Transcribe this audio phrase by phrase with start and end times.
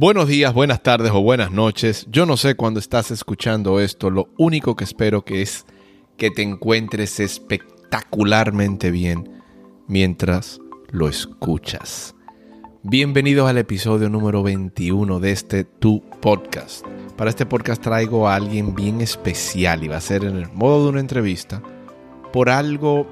[0.00, 2.06] Buenos días, buenas tardes o buenas noches.
[2.08, 4.10] Yo no sé cuándo estás escuchando esto.
[4.10, 5.66] Lo único que espero que es
[6.16, 9.42] que te encuentres espectacularmente bien
[9.88, 10.60] mientras
[10.92, 12.14] lo escuchas.
[12.84, 16.86] Bienvenidos al episodio número 21 de este Tu Podcast.
[17.16, 20.84] Para este podcast traigo a alguien bien especial y va a ser en el modo
[20.84, 21.60] de una entrevista
[22.32, 23.04] por algo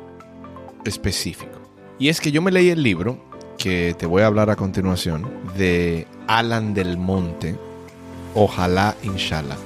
[0.84, 1.60] específico.
[1.98, 3.25] Y es que yo me leí el libro
[3.56, 5.26] que te voy a hablar a continuación
[5.56, 7.56] de Alan del Monte,
[8.34, 9.56] Ojalá Inshallah.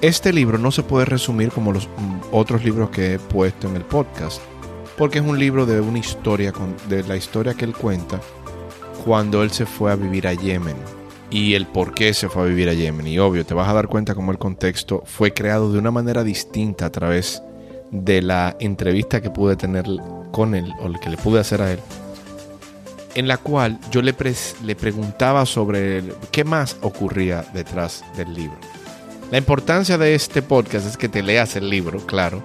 [0.00, 1.88] Este libro no se puede resumir como los
[2.30, 4.40] otros libros que he puesto en el podcast,
[4.96, 6.52] porque es un libro de una historia,
[6.88, 8.20] de la historia que él cuenta
[9.04, 10.76] cuando él se fue a vivir a Yemen
[11.30, 13.06] y el por qué se fue a vivir a Yemen.
[13.06, 16.22] Y obvio, te vas a dar cuenta cómo el contexto fue creado de una manera
[16.22, 17.42] distinta a través
[17.90, 19.86] de la entrevista que pude tener
[20.30, 21.80] con él o que le pude hacer a él
[23.14, 28.58] en la cual yo le, preguntaba sobre qué más ocurría detrás del libro.
[29.30, 32.42] La importancia de este podcast es que te leas el libro, claro,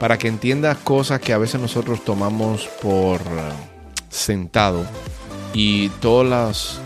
[0.00, 3.52] para que entiendas cosas que a veces nosotros tomamos por uh,
[4.08, 4.84] sentado
[5.52, 6.80] y todas las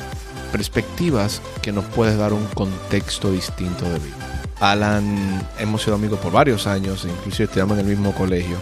[0.52, 4.42] perspectivas que nos puedes dar un contexto distinto de vida.
[4.60, 8.56] Alan, hemos sido amigos por varios años, inclusive estudiamos en el mismo colegio.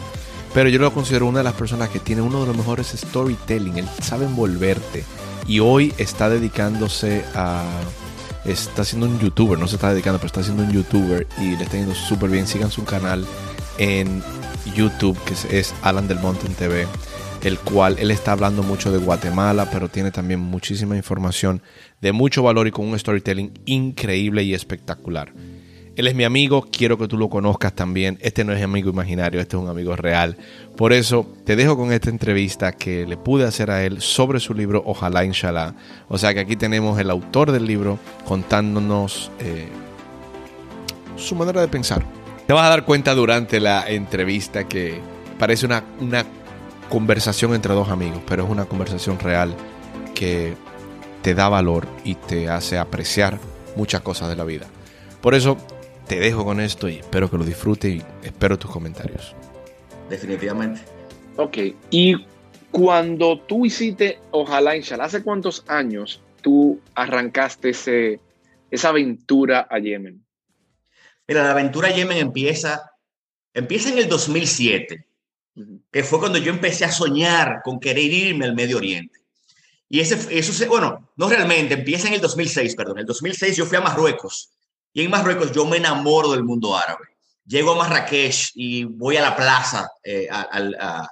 [0.54, 3.76] Pero yo lo considero una de las personas que tiene uno de los mejores storytelling.
[3.76, 5.04] Él sabe envolverte.
[5.48, 7.64] Y hoy está dedicándose a.
[8.44, 11.64] Está siendo un youtuber, no se está dedicando, pero está siendo un youtuber y le
[11.64, 12.46] está yendo súper bien.
[12.46, 13.26] Sigan su canal
[13.78, 14.22] en
[14.76, 16.86] YouTube, que es Alan del Monte TV,
[17.42, 21.62] el cual él está hablando mucho de Guatemala, pero tiene también muchísima información
[22.02, 25.32] de mucho valor y con un storytelling increíble y espectacular.
[25.96, 28.18] Él es mi amigo, quiero que tú lo conozcas también.
[28.20, 30.36] Este no es amigo imaginario, este es un amigo real.
[30.76, 34.54] Por eso te dejo con esta entrevista que le pude hacer a él sobre su
[34.54, 35.74] libro Ojalá Inshallah.
[36.08, 39.68] O sea que aquí tenemos el autor del libro contándonos eh,
[41.16, 42.04] su manera de pensar.
[42.46, 45.00] Te vas a dar cuenta durante la entrevista que
[45.38, 46.24] parece una, una
[46.88, 49.54] conversación entre dos amigos, pero es una conversación real
[50.12, 50.54] que
[51.22, 53.38] te da valor y te hace apreciar
[53.76, 54.66] muchas cosas de la vida.
[55.20, 55.56] Por eso
[56.06, 59.34] te dejo con esto y espero que lo disfrutes y espero tus comentarios.
[60.08, 60.82] Definitivamente.
[61.36, 61.58] Ok,
[61.90, 62.26] y
[62.70, 68.20] cuando tú hiciste Ojalá Inshallah, ¿hace cuántos años tú arrancaste ese,
[68.70, 70.24] esa aventura a Yemen?
[71.26, 72.92] Mira, la aventura a Yemen empieza,
[73.54, 75.06] empieza en el 2007,
[75.90, 79.20] que fue cuando yo empecé a soñar con querer irme al Medio Oriente.
[79.88, 82.98] Y ese, eso, bueno, no realmente, empieza en el 2006, perdón.
[82.98, 84.53] En el 2006 yo fui a Marruecos
[84.94, 87.04] y en Marruecos yo me enamoro del mundo árabe.
[87.44, 91.06] Llego a Marrakech y voy a la plaza, eh, a,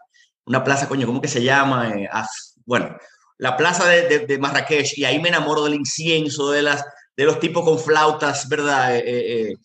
[0.46, 1.90] una plaza, coño, ¿cómo que se llama?
[1.90, 2.08] Eh,
[2.64, 2.96] bueno,
[3.38, 6.84] la plaza de, Marrakech y ahí me enamoro del incienso, de, las,
[7.16, 8.96] de los tipos con flautas, ¿verdad?
[8.96, 9.56] Eh,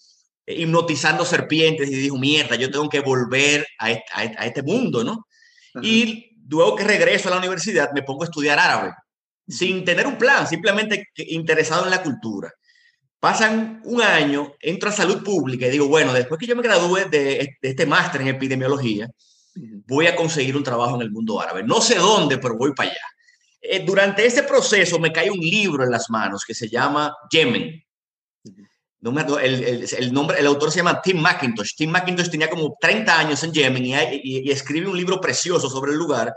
[0.47, 5.28] hipnotizando serpientes y digo, mierda, yo tengo que volver a este, mundo, ¿no?
[5.81, 8.94] Y luego que regreso a la universidad me pongo a estudiar árabe,
[9.47, 12.51] sin tener un plan, simplemente interesado en la cultura.
[13.19, 17.09] Pasan un año, entro a salud pública y digo, bueno, después que yo me gradúe
[17.09, 19.09] de, este máster en epidemiología,
[19.88, 21.63] voy a conseguir un trabajo en el mundo árabe.
[21.63, 23.01] No sé dónde, pero voy para allá.
[23.59, 27.83] Eh, durante ese proceso me cae un libro en las manos que se llama Yemen.
[29.41, 31.75] el, el, nombre, el autor se llama Tim McIntosh.
[31.75, 35.91] Tim McIntosh tenía como 30 años en Yemen y, y, escribe un libro precioso sobre
[35.91, 36.35] el lugar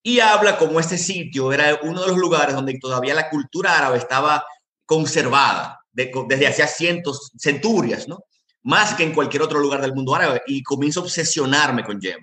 [0.00, 3.98] y habla como este sitio era uno de los lugares donde todavía la cultura árabe
[3.98, 4.44] estaba
[4.86, 5.79] conservada
[6.28, 8.24] desde hacía cientos, centurias, ¿no?
[8.62, 10.42] Más que en cualquier otro lugar del mundo árabe.
[10.46, 12.22] Y comienzo a obsesionarme con Yemen.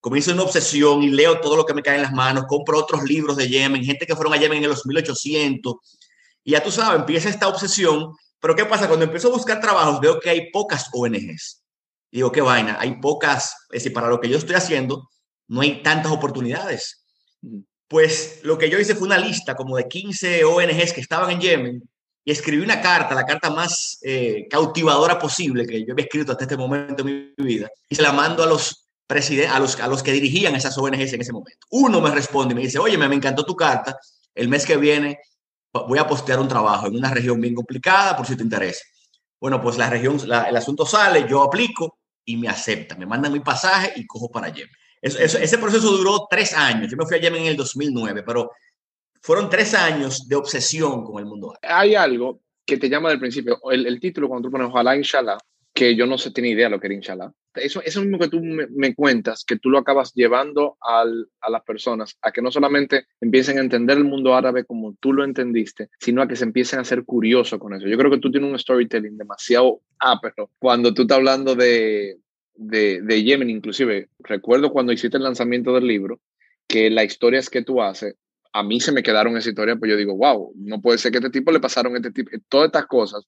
[0.00, 3.02] Comienzo una obsesión y leo todo lo que me cae en las manos, compro otros
[3.02, 5.74] libros de Yemen, gente que fueron a Yemen en los 1800.
[6.44, 8.14] Y ya tú sabes, empieza esta obsesión.
[8.40, 8.86] Pero ¿qué pasa?
[8.86, 11.62] Cuando empiezo a buscar trabajos, veo que hay pocas ONGs.
[12.10, 15.10] Digo, qué vaina, hay pocas, es decir, para lo que yo estoy haciendo,
[15.48, 17.04] no hay tantas oportunidades.
[17.88, 21.40] Pues lo que yo hice fue una lista como de 15 ONGs que estaban en
[21.40, 21.88] Yemen
[22.28, 26.44] y escribí una carta, la carta más eh, cautivadora posible que yo había escrito hasta
[26.44, 30.02] este momento de mi vida, y se la mando a los a los, a los
[30.02, 31.66] que dirigían esas ONGs en ese momento.
[31.70, 33.98] Uno me responde y me dice, oye, me, encantó tu carta,
[34.34, 35.18] el mes que viene
[35.72, 38.84] voy a postear un trabajo en una región bien complicada por si te interesa.
[39.40, 43.40] Bueno, pues la región, el asunto sale, yo aplico y me aceptan, me mandan mi
[43.40, 44.70] pasaje y cojo para Yemen.
[45.00, 46.90] ese proceso duró tres años.
[46.90, 48.50] Yo me fui a Yemen en el 2009, pero
[49.22, 53.58] fueron tres años de obsesión con el mundo Hay algo que te llama del principio,
[53.70, 55.38] el, título cuando tú pones Ojalá Inshallah,
[55.72, 57.32] que yo no se tenía idea de lo que era Inshallah.
[57.54, 61.62] Eso, eso mismo que tú me, cuentas, que tú lo acabas llevando al, a las
[61.62, 65.88] personas a que no solamente empiecen a entender el mundo árabe como tú lo entendiste,
[65.98, 67.88] sino a que se empiecen a ser curiosos con eso.
[67.88, 72.18] Yo creo que tú tienes un storytelling demasiado ápero cuando tú estás hablando de,
[72.54, 74.10] de, de Yemen, inclusive.
[74.18, 76.20] Recuerdo cuando hiciste el lanzamiento del libro,
[76.66, 78.14] que las historias que tú haces
[78.58, 81.18] a mí se me quedaron esa historia, pues yo digo, wow, no puede ser que
[81.18, 83.24] a este tipo le pasaron este tipo, todas estas cosas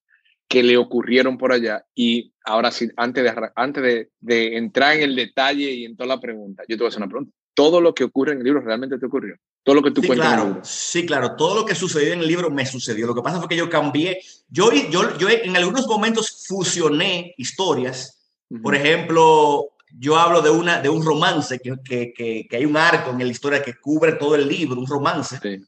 [0.48, 1.84] que le ocurrieron por allá.
[1.94, 6.08] Y ahora sí, antes de, antes de, de, entrar en el detalle y en toda
[6.08, 7.32] la pregunta, yo te voy a hacer una pregunta.
[7.54, 9.36] ¿Todo lo que ocurre en el libro realmente te ocurrió?
[9.62, 10.64] Todo lo que tú sí, cuentas claro, en el libro.
[10.64, 11.36] Sí, claro.
[11.36, 13.06] Todo lo que sucedió en el libro me sucedió.
[13.06, 14.20] Lo que pasa fue que yo cambié.
[14.48, 18.32] Yo, yo, yo en algunos momentos fusioné historias.
[18.48, 18.62] Uh -huh.
[18.62, 19.68] Por ejemplo,
[19.98, 23.18] yo hablo de, una, de un romance, que, que, que, que, hay un arco en
[23.18, 25.38] la historia que cubre todo el libro, un romance.
[25.42, 25.60] Sí.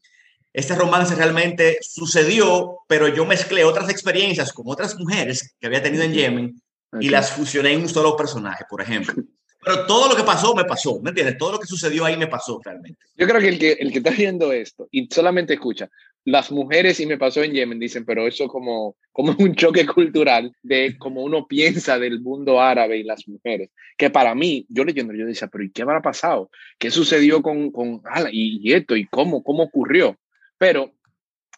[0.53, 6.03] Este romance realmente sucedió, pero yo mezclé otras experiencias con otras mujeres que había tenido
[6.03, 6.61] en Yemen
[6.91, 7.07] okay.
[7.07, 9.15] y las fusioné en un solo personaje, por ejemplo.
[9.65, 11.37] Pero todo lo que pasó, me pasó, ¿me entiendes?
[11.37, 12.99] Todo lo que sucedió ahí me pasó realmente.
[13.15, 15.89] Yo creo que el que, el que está viendo esto y solamente escucha,
[16.25, 20.55] las mujeres y me pasó en Yemen, dicen, pero eso como, como un choque cultural
[20.61, 23.69] de cómo uno piensa del mundo árabe y las mujeres.
[23.97, 26.49] Que para mí, yo leyendo, yo decía, pero ¿y qué habrá pasado?
[26.79, 28.95] ¿Qué sucedió con, con ah, y, esto?
[28.95, 30.17] ¿Y cómo, cómo ocurrió?
[30.57, 30.93] Pero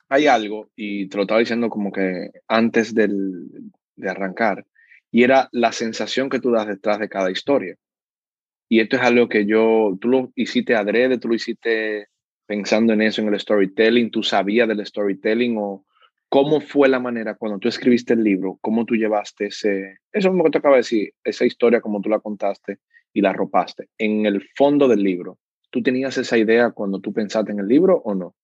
[0.10, 3.50] hay algo, y te lo estaba diciendo como que antes del,
[3.96, 4.66] de arrancar,
[5.12, 7.76] y era la sensación que tú das detrás de cada historia.
[8.68, 12.08] Y esto es algo que yo, tú lo hiciste adrede, tú lo hiciste
[12.46, 15.86] pensando en eso, en el storytelling, tú sabías del storytelling o
[16.30, 20.44] cómo fue la manera cuando tú escribiste el libro, cómo tú llevaste ese, eso mismo
[20.44, 22.80] que te acabo de decir, esa historia como tú la contaste
[23.14, 23.90] y la ropaste.
[23.98, 25.40] En el fondo del libro,
[25.70, 28.36] ¿tú tenías esa idea cuando tú pensaste en el libro o no?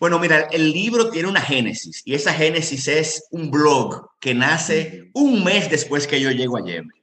[0.00, 5.10] Bueno, mira, el libro tiene una génesis y esa génesis es un blog que nace
[5.14, 7.01] un mes después que yo llego a Yemen.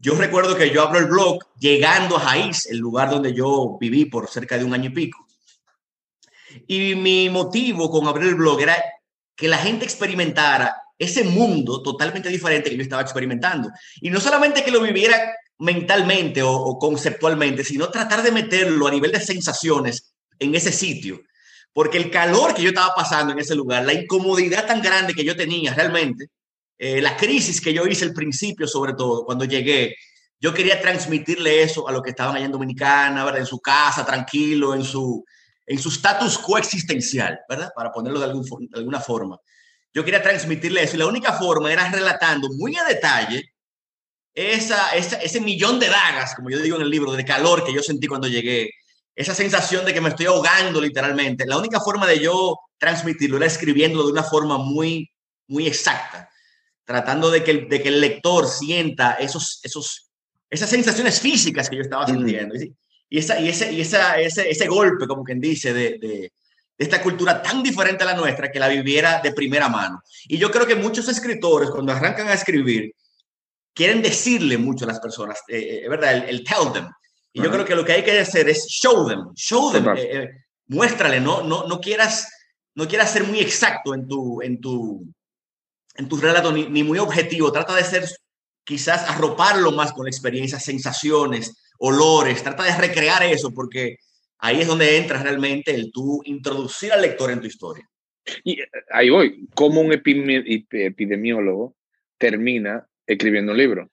[0.00, 4.06] Yo recuerdo que yo abro el blog llegando a Jaiz, el lugar donde yo viví
[4.06, 5.26] por cerca de un año y pico.
[6.66, 8.82] Y mi motivo con abrir el blog era
[9.36, 13.70] que la gente experimentara ese mundo totalmente diferente que yo estaba experimentando.
[14.00, 19.12] Y no solamente que lo viviera mentalmente o conceptualmente, sino tratar de meterlo a nivel
[19.12, 21.20] de sensaciones en ese sitio
[21.72, 25.24] porque el calor que yo estaba pasando en ese lugar, la incomodidad tan grande que
[25.24, 26.28] yo tenía realmente,
[26.82, 29.94] eh, la crisis que yo hice al principio, sobre todo, cuando llegué,
[30.40, 33.40] yo quería transmitirle eso a los que estaban allá en Dominicana, ¿verdad?
[33.40, 35.22] En su casa, tranquilo, en su
[35.66, 37.70] en su status quo existencial, ¿verdad?
[37.76, 39.38] Para ponerlo de, algún, alguna forma.
[39.92, 43.52] Yo quería transmitirle eso y la única forma era relatando muy a detalle
[44.34, 47.74] esa, esa, ese millón de dagas, como yo digo en el libro, de calor que
[47.74, 48.70] yo sentí cuando llegué,
[49.14, 51.44] esa sensación de que me estoy ahogando literalmente.
[51.46, 55.10] La única forma de yo transmitirlo era escribiéndolo de una forma muy,
[55.46, 56.29] muy exacta,
[56.84, 60.10] tratando de que, el, de que el lector sienta esos, esos,
[60.48, 62.54] esas sensaciones físicas que yo estaba sintiendo.
[62.54, 62.74] Mm.
[63.08, 66.32] Y, esa, y, ese, y esa, ese, ese golpe, como quien dice, de, de, de,
[66.78, 70.00] esta cultura tan diferente a la nuestra, que la viviera de primera mano.
[70.28, 72.94] Y yo creo que muchos escritores, cuando arrancan a escribir,
[73.74, 76.14] quieren decirle mucho a las personas, eh, eh, ¿verdad?
[76.14, 76.88] El, el tell them.
[77.32, 80.08] Y yo creo que lo que hay que hacer es show them, show them, eh,
[80.12, 80.30] eh,
[80.66, 82.28] muéstrale, no, no, no, quieras,
[82.74, 85.06] no quieras ser muy exacto en tu, en tu,
[85.96, 88.04] en tu relato, ni, muy objetivo, trata de ser
[88.64, 93.96] quizás arroparlo más con experiencias, sensaciones, olores, trata de recrear eso, porque
[94.38, 97.88] ahí es donde entra realmente el tú introducir al lector en tu historia.
[98.44, 98.58] Y
[98.90, 101.74] ahí voy, como un epidemiólogo
[102.18, 103.90] termina escribiendo un libro.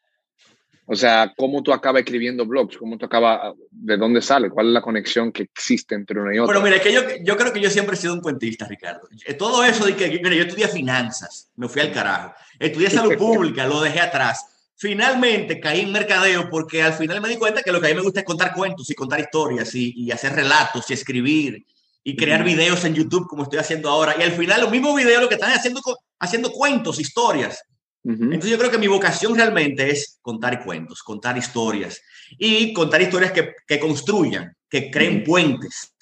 [0.90, 4.74] O sea, cómo tú acabas escribiendo blogs, cómo tú acabas, de dónde sale, cuál es
[4.74, 6.46] la conexión que existe entre una y otra.
[6.46, 9.02] Bueno, mira, que yo, yo creo que yo siempre he sido un cuentista, Ricardo.
[9.38, 12.34] Todo eso de que, mira, yo estudié finanzas, me fui al carajo.
[12.58, 14.72] Estudié salud pública, lo dejé atrás.
[14.78, 17.96] Finalmente caí en mercadeo porque al final me di cuenta que lo que a mí
[17.96, 21.66] me gusta es contar cuentos y contar historias y, y hacer relatos y escribir
[22.02, 24.16] y crear videos en YouTube como estoy haciendo ahora.
[24.18, 25.82] Y al final los mismos videos lo que están haciendo,
[26.18, 27.62] haciendo cuentos, historias.
[28.10, 32.02] Entonces yo creo que mi vocación realmente es contar cuentos, contar historias
[32.38, 35.94] y contar historias que, que construyan, que creen puentes,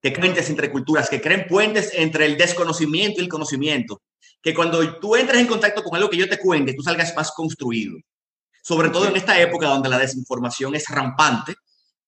[0.00, 4.00] que puentes entre culturas, que creen puentes entre el desconocimiento y el conocimiento,
[4.40, 7.32] que cuando tú entres en contacto con algo que yo te cuente, tú salgas más
[7.32, 7.98] construido.
[8.62, 11.56] Sobre todo en esta época donde la desinformación es rampante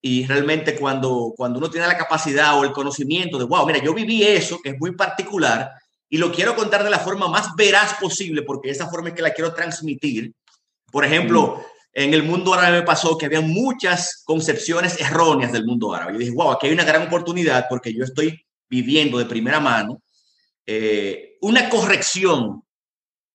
[0.00, 3.94] y realmente cuando, cuando uno tiene la capacidad o el conocimiento de, wow, mira, yo
[3.94, 5.73] viví eso, que es muy particular,
[6.12, 9.23] y lo quiero contar de la forma más veraz posible, porque esa forma es que
[9.23, 10.31] la quiero transmitir.
[10.90, 11.61] Por ejemplo, mm.
[11.95, 16.12] en el mundo árabe me pasó que había muchas concepciones erróneas del mundo árabe.
[16.12, 20.02] Yo dije, wow, aquí hay una gran oportunidad porque yo estoy viviendo de primera mano
[20.66, 22.62] eh, una corrección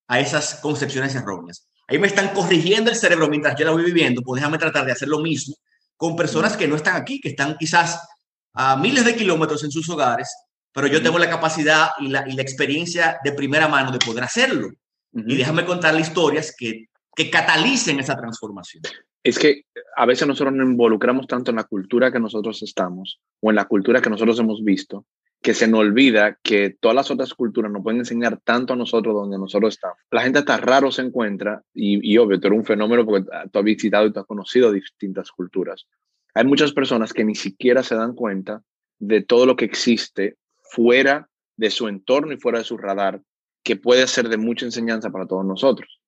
[0.07, 1.67] a esas concepciones erróneas.
[1.87, 4.91] Ahí me están corrigiendo el cerebro mientras yo la voy viviendo, pues déjame tratar de
[4.91, 5.55] hacer lo mismo
[5.95, 8.07] con personas que no están aquí, que están quizás
[8.53, 10.29] a miles de kilómetros en sus hogares,
[10.77, 14.23] pero yo tengo la capacidad y la, y la experiencia de primera mano de poder
[14.23, 14.69] hacerlo.
[15.11, 18.83] Y déjame contarle historias que, que catalicen esa transformación.
[19.23, 19.63] Es que
[19.95, 23.65] a veces nosotros nos involucramos tanto en la cultura que nosotros estamos o en la
[23.65, 25.07] cultura que nosotros hemos visto,
[25.41, 29.15] que se nos olvida que todas las otras culturas nos pueden enseñar tanto a nosotros
[29.15, 29.97] donde nosotros estamos.
[30.11, 33.57] La gente hasta raro se encuentra, y, y obvio, tú eres un fenómeno porque tú
[33.57, 35.87] has visitado y tú has conocido distintas culturas.
[36.35, 38.61] Hay muchas personas que ni siquiera se dan cuenta
[38.99, 40.37] de todo lo que existe
[40.69, 43.21] fuera de su entorno y fuera de su radar,
[43.63, 45.99] que puede ser de mucha enseñanza para todos nosotros.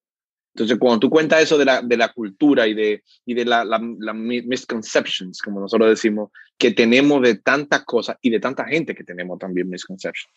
[0.53, 3.63] Entonces, cuando tú cuentas eso de la, de la cultura y de, y de la,
[3.63, 3.79] la,
[4.13, 9.37] misconceptions, como nosotros decimos, que tenemos de tantas cosas y de tanta gente que tenemos
[9.39, 10.33] también misconceptions.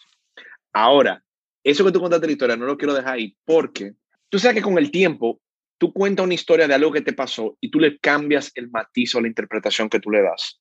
[0.73, 1.23] Ahora,
[1.65, 3.95] eso que tú contaste la historia no lo quiero dejar ahí porque
[4.29, 5.41] tú sabes que con el tiempo
[5.79, 9.15] tú cuentas una historia de algo que te pasó y tú le cambias el matiz
[9.15, 10.61] o la interpretación que tú le das.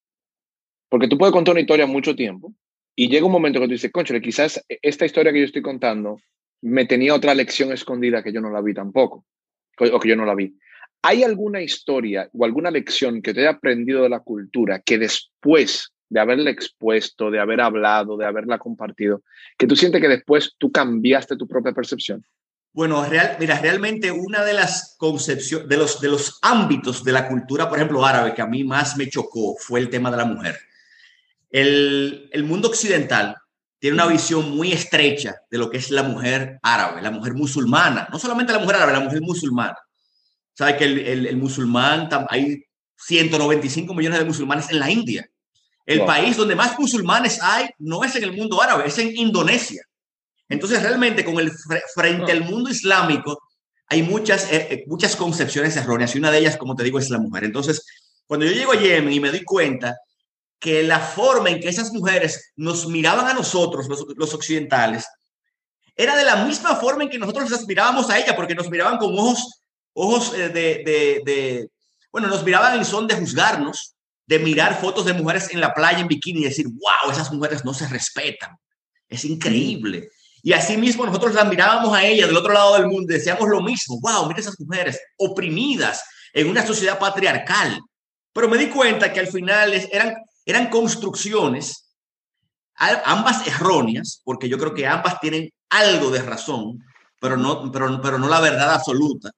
[0.89, 2.53] Porque tú puedes contar una historia mucho tiempo
[3.01, 6.19] y llega un momento que tú dices, concho, quizás esta historia que yo estoy contando
[6.61, 9.25] me tenía otra lección escondida que yo no la vi tampoco
[9.79, 10.55] o que yo no la vi.
[11.01, 15.91] ¿Hay alguna historia o alguna lección que te haya aprendido de la cultura que después
[16.09, 19.23] de haberla expuesto, de haber hablado, de haberla compartido,
[19.57, 22.23] que tú sientes que después tú cambiaste tu propia percepción?
[22.71, 27.27] Bueno, real, mira, realmente una de las concepciones, de los, de los ámbitos de la
[27.27, 30.25] cultura, por ejemplo, árabe, que a mí más me chocó fue el tema de la
[30.25, 30.59] mujer.
[31.51, 33.35] El, el mundo occidental
[33.81, 38.07] tiene una visión muy estrecha de lo que es la mujer árabe, la mujer musulmana,
[38.11, 39.75] no solamente la mujer árabe, la mujer musulmana.
[40.53, 42.63] Sabe que el, el, musulmán, hay
[42.95, 45.27] 195 millones de musulmanes en la India.
[45.85, 49.81] El país donde más musulmanes hay no es en el mundo árabe, es en Indonesia.
[50.47, 51.51] Entonces, realmente, con el
[51.95, 53.41] frente al mundo islámico,
[53.87, 57.09] hay muchas, eh, eh, muchas concepciones erróneas y una de ellas, como te digo, es
[57.09, 57.45] la mujer.
[57.45, 57.83] Entonces,
[58.27, 59.97] cuando yo llego a Yemen y me doy cuenta
[60.61, 65.07] que la forma en que esas mujeres nos miraban a nosotros, los, occidentales,
[65.95, 68.99] era de la misma forma en que nosotros las mirábamos a ella, porque nos miraban
[68.99, 69.63] con ojos,
[69.93, 71.69] ojos eh, de, de,
[72.11, 73.95] bueno, nos miraban en son de juzgarnos,
[74.27, 77.65] de mirar fotos de mujeres en la playa en bikini y decir, wow, esas mujeres
[77.65, 78.55] no se respetan.
[79.09, 80.09] Es increíble.
[80.43, 83.49] Y así mismo nosotros las mirábamos a ella del otro lado del mundo y decíamos
[83.49, 86.03] lo mismo, wow, mira esas mujeres oprimidas
[86.33, 87.81] en una sociedad patriarcal.
[88.31, 90.15] Pero me di cuenta que al final eran
[90.45, 91.95] eran construcciones,
[92.75, 96.83] ambas erróneas, porque yo creo que ambas tienen algo de razón,
[97.19, 99.31] pero no, pero, pero no la verdad absoluta.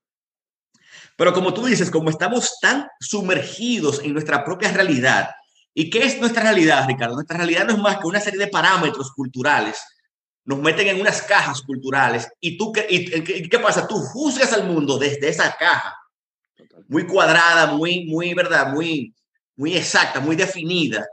[1.15, 5.29] Pero como tú dices, como estamos tan sumergidos en nuestra propia realidad,
[5.73, 7.15] ¿y qué es nuestra realidad, Ricardo?
[7.15, 9.81] Nuestra realidad no es más que una serie de parámetros culturales.
[10.45, 13.87] Nos meten en unas cajas culturales y tú, y, ¿qué pasa?
[13.87, 15.95] Tú juzgas al mundo desde esa caja,
[16.87, 18.73] muy cuadrada, muy, muy, ¿verdad?
[18.73, 19.13] Muy,
[19.55, 21.05] muy exacta, muy definida.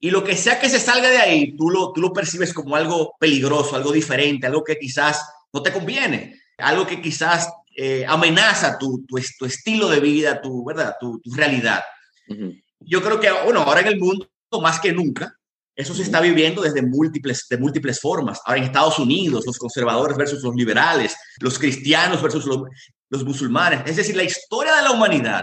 [0.00, 2.74] Y lo que sea que se salga de ahí, tú lo, tú lo percibes como
[2.74, 8.78] algo peligroso, algo diferente, algo que quizás no te conviene, algo que quizás eh, amenaza
[8.78, 10.96] tu, tu, tu, estilo de vida, tu, ¿verdad?
[10.98, 11.82] tu, tu realidad.
[12.80, 14.28] Yo creo que, bueno, ahora en el mundo,
[14.60, 15.36] más que nunca,
[15.74, 18.40] eso se está viviendo desde múltiples, de múltiples formas.
[18.44, 22.62] Ahora en Estados Unidos, los conservadores versus los liberales, los cristianos versus los,
[23.08, 23.82] los musulmanes.
[23.86, 25.42] Es decir, la historia de la humanidad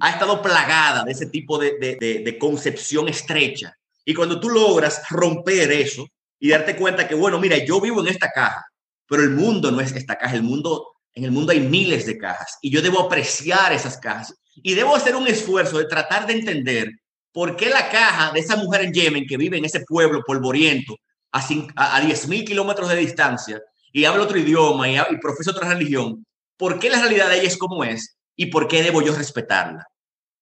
[0.00, 3.76] ha estado plagada de ese tipo de, de, concepción estrecha.
[4.04, 6.06] Y cuando tú logras romper eso
[6.38, 8.64] y darte cuenta que, bueno, mira, yo vivo en esta caja,
[9.08, 12.18] pero el mundo no es esta caja, el mundo, en el mundo hay miles de
[12.18, 16.34] cajas y yo debo apreciar esas cajas y debo hacer un esfuerzo de tratar de
[16.34, 16.90] entender
[17.32, 20.96] por qué la caja de esa mujer en Yemen que vive en ese pueblo polvoriento
[21.32, 21.40] a,
[21.76, 23.60] a, a 10 mil kilómetros de distancia
[23.92, 27.48] y habla otro idioma y, y profesa otra religión, ¿por qué la realidad de ella
[27.48, 28.16] es como es?
[28.36, 29.86] Y por qué debo yo respetarla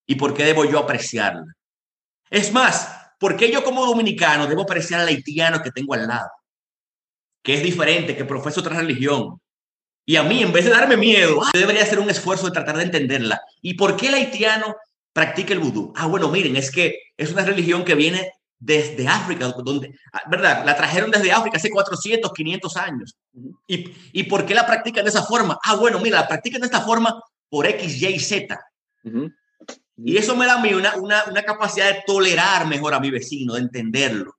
[0.07, 1.45] y por qué debo yo apreciarla.
[2.31, 6.31] Es más, ¿por qué yo como dominicano debo apreciar al haitiano que tengo al lado?
[7.43, 9.41] Que es diferente, que profesa otra religión.
[10.05, 12.77] Y a mí, en vez de darme miedo, yo debería hacer un esfuerzo de tratar
[12.77, 13.41] de entenderla.
[13.61, 14.75] ¿Y por qué el haitiano
[15.13, 15.93] practica el vudú?
[15.97, 20.65] Ah, bueno, miren, es que es una religión que viene desde África, donde, ah, ¿verdad?
[20.65, 23.17] La trajeron desde África hace 400, 500 años.
[23.67, 25.59] ¿Y, ¿Y por qué la practican de esa forma?
[25.65, 27.21] Ah, bueno, mira, la practican de esta forma
[27.53, 28.59] por X, Y, Z.
[29.99, 33.11] Y eso me da a mí una, una, una, capacidad de tolerar mejor a mi
[33.11, 34.37] vecino, de entenderlo,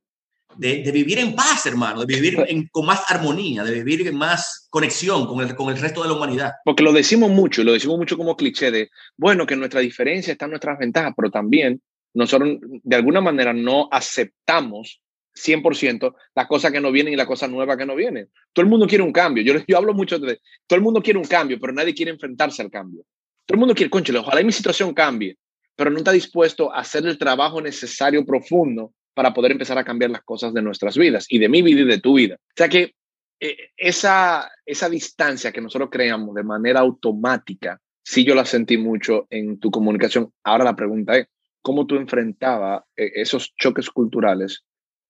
[0.58, 4.18] de, de vivir en paz, hermano, de vivir en, con más armonía, de vivir en
[4.18, 6.54] más conexión con el, con el resto de la humanidad.
[6.66, 10.46] Porque lo decimos mucho, lo decimos mucho como cliché de, bueno, que nuestra diferencia está
[10.46, 11.84] en nuestras ventajas, pero también
[12.16, 15.03] nosotros de alguna manera no aceptamos
[15.36, 18.30] 100% las cosas que no vienen y las cosas nuevas que no vienen.
[18.54, 19.44] Todo el mundo quiere un cambio.
[19.44, 22.62] Yo, yo hablo mucho de todo el mundo quiere un cambio, pero nadie quiere enfrentarse
[22.62, 23.04] al cambio.
[23.46, 25.38] Todo el mundo quiere, conchale, ojalá mi situación cambie,
[25.76, 30.12] pero no está dispuesto a hacer el trabajo necesario profundo para poder empezar a cambiar
[30.12, 32.36] las cosas de nuestras vidas y de mi vida y de tu vida.
[32.36, 32.94] O sea que
[33.40, 39.28] eh, esa, esa distancia que nosotros creamos de manera automática, sí yo la sentí mucho
[39.30, 40.32] en tu comunicación.
[40.44, 41.28] Ahora la pregunta es,
[41.62, 44.64] ¿cómo tú enfrentabas eh, esos choques culturales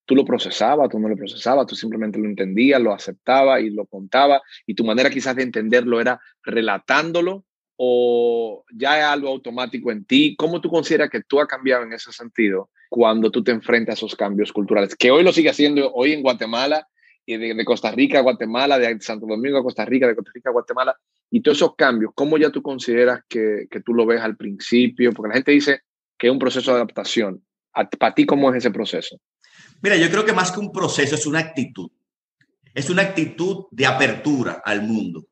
[0.05, 3.85] tú lo procesabas, tú no lo procesabas, tú simplemente lo entendías, lo aceptabas y lo
[3.85, 7.45] contabas, y tu manera quizás de entenderlo era relatándolo
[7.75, 10.35] o ya es algo automático en ti.
[10.37, 13.97] ¿Cómo tú consideras que tú has cambiado en ese sentido cuando tú te enfrentas a
[13.97, 14.95] esos cambios culturales?
[14.95, 16.87] Que hoy lo sigue haciendo hoy en Guatemala,
[17.25, 20.49] y de, Costa Rica a Guatemala, de Santo Domingo a Costa Rica, de Costa Rica
[20.49, 20.97] a Guatemala,
[21.31, 25.11] y todos esos cambios, ¿cómo ya tú consideras que, que tú lo ves al principio?
[25.13, 25.81] Porque la gente dice
[26.17, 27.43] que es un proceso de adaptación.
[27.97, 29.17] ¿Para ti cómo es ese proceso?
[29.83, 31.91] Mira, yo creo que más que un proceso es una actitud.
[32.73, 35.27] Es una actitud de apertura al mundo.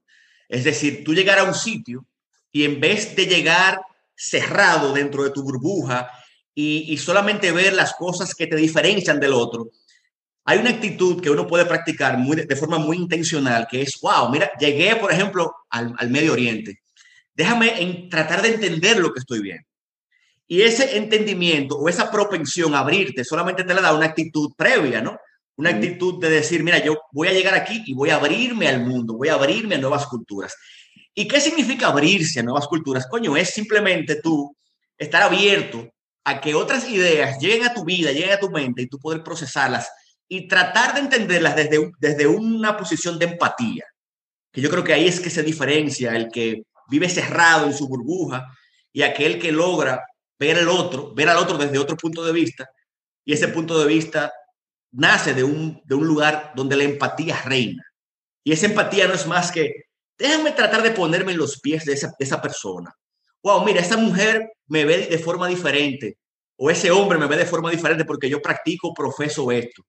[0.49, 2.05] Es decir, tú llegar a un sitio
[2.51, 3.79] y en vez de llegar
[4.13, 6.11] cerrado dentro de tu burbuja
[6.53, 9.69] y, solamente ver las cosas que te diferencian del otro,
[10.43, 14.29] hay una actitud que uno puede practicar muy, de forma muy intencional, que es, wow,
[14.29, 16.81] mira, llegué, por ejemplo, al, al Medio Oriente.
[17.33, 19.70] Déjame en, tratar de entender lo que estoy viendo.
[20.51, 25.01] Y ese entendimiento o esa propensión a abrirte solamente te la da una actitud previa,
[25.01, 25.17] ¿no?
[25.55, 28.81] Una actitud de decir, mira, yo voy a llegar aquí y voy a abrirme al
[28.81, 30.53] mundo, voy a abrirme a nuevas culturas.
[31.15, 33.07] ¿Y qué significa abrirse a nuevas culturas?
[33.07, 34.53] Coño, es simplemente tú
[34.97, 35.89] estar abierto
[36.25, 39.23] a que otras ideas lleguen a tu vida, lleguen a tu mente y tú poder
[39.23, 39.89] procesarlas
[40.27, 43.85] y tratar de entenderlas desde, desde una posición de empatía.
[44.51, 47.87] Que yo creo que ahí es que se diferencia el que vive cerrado en su
[47.87, 48.53] burbuja
[48.91, 50.03] y aquel que logra
[50.41, 52.67] ver el otro, ver al otro desde otro punto de vista,
[53.23, 54.33] y ese punto de vista
[54.91, 57.85] nace de un, de un lugar donde la empatía reina.
[58.43, 59.85] Y esa empatía no es más que,
[60.17, 62.91] déjame tratar de ponerme en los pies de esa, de esa persona.
[63.43, 66.17] Wow, mira, esa mujer me ve de forma diferente,
[66.57, 69.83] o ese hombre me ve de forma diferente porque yo practico, profeso esto.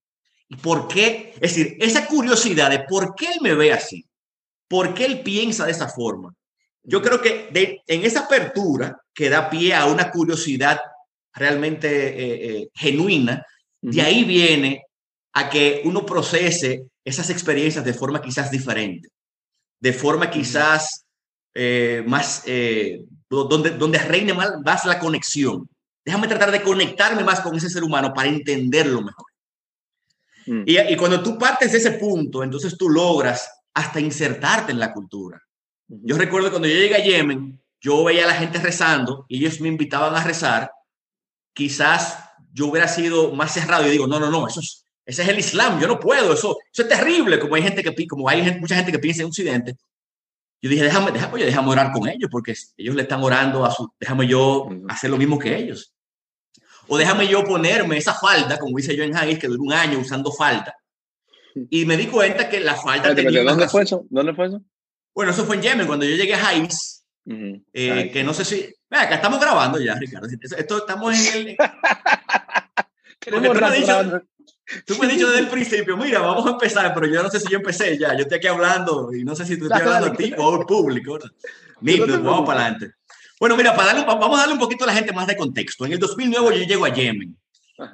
[0.48, 1.32] ¿Y por qué?
[1.36, 4.04] Es decir, esa curiosidad de por qué él me ve así,
[4.68, 6.34] por qué él piensa de esa forma,
[6.82, 7.48] yo creo que
[7.86, 10.80] en esa apertura que da pie a una curiosidad
[11.34, 13.44] realmente eh, eh, genuina,
[13.80, 14.84] de ahí viene
[15.32, 19.08] a que uno procese esas experiencias de forma quizás diferente,
[19.80, 21.04] de forma quizás
[21.54, 22.44] eh, más,
[23.28, 25.68] donde, donde reine más, más, la conexión.
[26.04, 29.26] Déjame tratar de conectarme más con ese ser humano para entenderlo mejor.
[30.46, 30.62] Mm.
[30.66, 34.92] Y, y cuando tú partes de ese punto, entonces tú logras hasta insertarte en la
[34.92, 35.40] cultura.
[35.88, 39.60] Yo recuerdo cuando yo llegué a Yemen, yo veía a la gente rezando y ellos
[39.60, 40.70] me invitaban a rezar.
[41.52, 42.18] Quizás
[42.52, 45.38] yo hubiera sido más cerrado y digo, no, no, no, eso es, ese es el
[45.38, 48.76] Islam, yo no puedo, eso, eso es terrible, como hay gente que como hay mucha
[48.76, 49.76] gente que piensa en Occidente.
[50.60, 53.92] Yo dije, déjame, déjame, déjame orar con ellos, porque ellos le están orando a su,
[53.98, 55.92] déjame yo hacer lo mismo que ellos.
[56.86, 59.98] O déjame yo ponerme esa falda, como hice yo en Haggis, que duró un año
[59.98, 60.76] usando falda.
[61.68, 63.12] Y me di cuenta que la falda...
[63.12, 64.06] tenía ¿Dónde fue eso?
[64.08, 64.62] ¿Dónde fue eso?
[65.12, 66.54] Bueno, eso fue en Yemen, cuando yo llegué a
[67.26, 68.74] Haiz, eh, que no sé si...
[68.90, 70.28] Vea, acá estamos grabando ya, Ricardo.
[70.28, 71.56] Esto, estamos en el...
[73.20, 74.22] tú, me has dicho,
[74.86, 77.40] tú me has dicho desde el principio, mira, vamos a empezar, pero yo no sé
[77.40, 78.14] si yo empecé ya.
[78.14, 80.66] Yo estoy aquí hablando y no sé si tú estás hablando a ti o al
[80.66, 81.18] público.
[81.80, 82.94] vamos para adelante.
[83.38, 85.84] Bueno, mira, para darle, vamos a darle un poquito a la gente más de contexto.
[85.84, 87.36] En el 2009 yo llego a Yemen.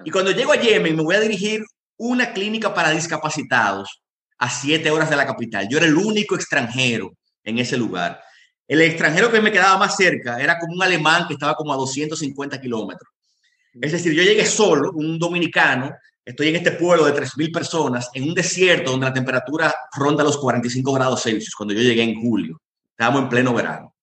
[0.05, 1.65] Y cuando llego a Yemen me voy a dirigir
[1.97, 4.03] una clínica para discapacitados
[4.39, 5.67] a siete horas de la capital.
[5.69, 7.15] Yo era el único extranjero
[7.45, 8.23] en ese lugar.
[8.69, 11.77] El extranjero que me quedaba más cerca era como un alemán que estaba como a
[11.77, 13.11] 250 kilómetros.
[13.81, 15.91] Es decir, yo llegué solo, un dominicano,
[16.23, 20.37] estoy en este pueblo de 3.000 personas, en un desierto donde la temperatura ronda los
[20.37, 22.61] 45 grados Celsius, cuando yo llegué en julio.
[22.91, 23.95] Estábamos en pleno verano.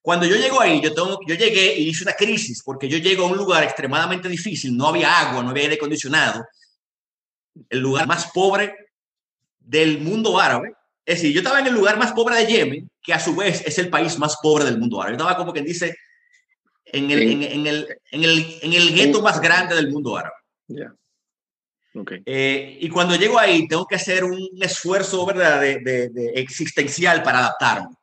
[0.00, 3.24] Cuando yo llego ahí, yo, tengo, yo llegué y hice una crisis, porque yo llego
[3.24, 6.44] a un lugar extremadamente difícil, no había agua, no había aire acondicionado,
[7.68, 8.74] el lugar más pobre
[9.58, 10.74] del mundo árabe.
[11.04, 13.62] Es decir, yo estaba en el lugar más pobre de Yemen, que a su vez
[13.66, 15.16] es el país más pobre del mundo árabe.
[15.16, 15.96] Estaba como quien dice
[16.84, 20.34] en el, en, en el, en el, en el gueto más grande del mundo árabe.
[20.68, 20.94] Yeah.
[21.94, 22.22] Okay.
[22.24, 25.60] Eh, y cuando llego ahí, tengo que hacer un esfuerzo ¿verdad?
[25.60, 27.94] De, de, de, existencial para adaptarme,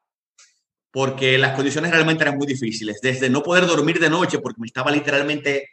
[0.92, 3.00] porque las condiciones realmente eran muy difíciles.
[3.02, 5.70] Desde no poder dormir de noche, porque me estaba literalmente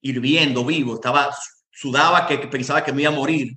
[0.00, 1.34] hirviendo vivo, estaba,
[1.72, 3.56] sudaba que, que pensaba que me iba a morir,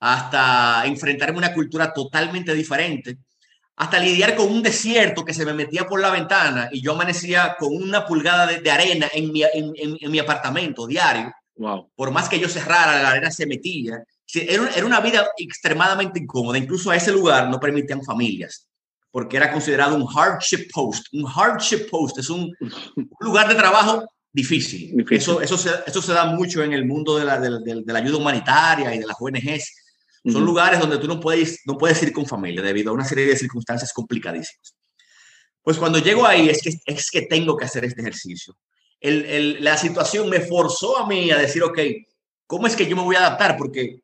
[0.00, 3.18] hasta enfrentarme a una cultura totalmente diferente,
[3.76, 7.56] hasta lidiar con un desierto que se me metía por la ventana y yo amanecía
[7.58, 11.90] con una pulgada de, arena en mi, en, mi apartamento diario, Wow.
[11.94, 14.02] Por más que yo cerrara, la arena se metía.
[14.34, 16.56] Era, era una vida extremadamente incómoda.
[16.56, 18.66] Incluso a ese lugar no permitían familias,
[19.10, 21.06] porque era considerado un hardship post.
[21.12, 22.50] Un hardship post es un,
[23.20, 24.96] lugar de trabajo difícil.
[24.96, 25.18] difícil.
[25.18, 27.98] Eso, eso, se, eso se da mucho en el mundo de la, de, de la
[27.98, 29.81] ayuda humanitaria y de las ONGs.
[30.24, 30.46] Son uh -huh.
[30.46, 33.36] lugares donde tú no puedes, no puedes ir con familia debido a una serie de
[33.36, 34.76] circunstancias complicadísimas.
[35.62, 38.56] Pues cuando llego ahí es que, es que tengo que hacer este ejercicio.
[39.00, 41.78] El, el, la situación me forzó a mí a decir, ok,
[42.46, 43.56] ¿cómo es que yo me voy a adaptar?
[43.56, 44.00] Porque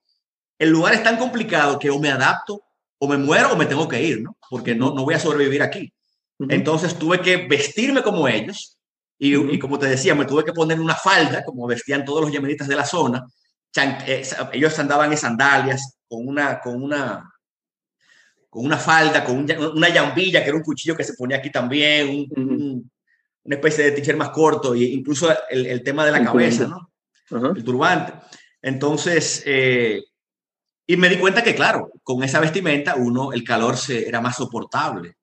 [0.59, 2.63] el lugar es tan complicado que o me adapto,
[2.99, 4.37] o me muero, o me tengo que ir, ¿no?
[4.51, 5.93] Porque no, no voy a sobrevivir aquí.
[6.39, 6.55] Uh -huh.
[6.55, 8.77] Entonces tuve que vestirme como ellos,
[9.21, 9.55] y, uh -huh.
[9.55, 12.67] y, como te decía, me tuve que poner una falda, como vestían todos los yemenitas
[12.67, 13.25] de la zona.
[13.73, 17.31] Chan eh, ellos andaban en sandalias, con una, con una,
[18.49, 21.51] con una falda, con un, una llambilla, que era un cuchillo que se ponía aquí
[21.51, 22.57] también, un, uh -huh.
[22.57, 22.91] un,
[23.45, 26.91] una especie de t-shirt más corto, e incluso el, el tema de la cabeza, ¿no?
[27.31, 27.57] Uh -huh.
[27.57, 28.15] El turbante.
[28.63, 30.03] Entonces, eh,
[30.87, 34.37] y me di cuenta que, claro, con esa vestimenta, uno, el calor se, era más
[34.37, 35.17] soportable.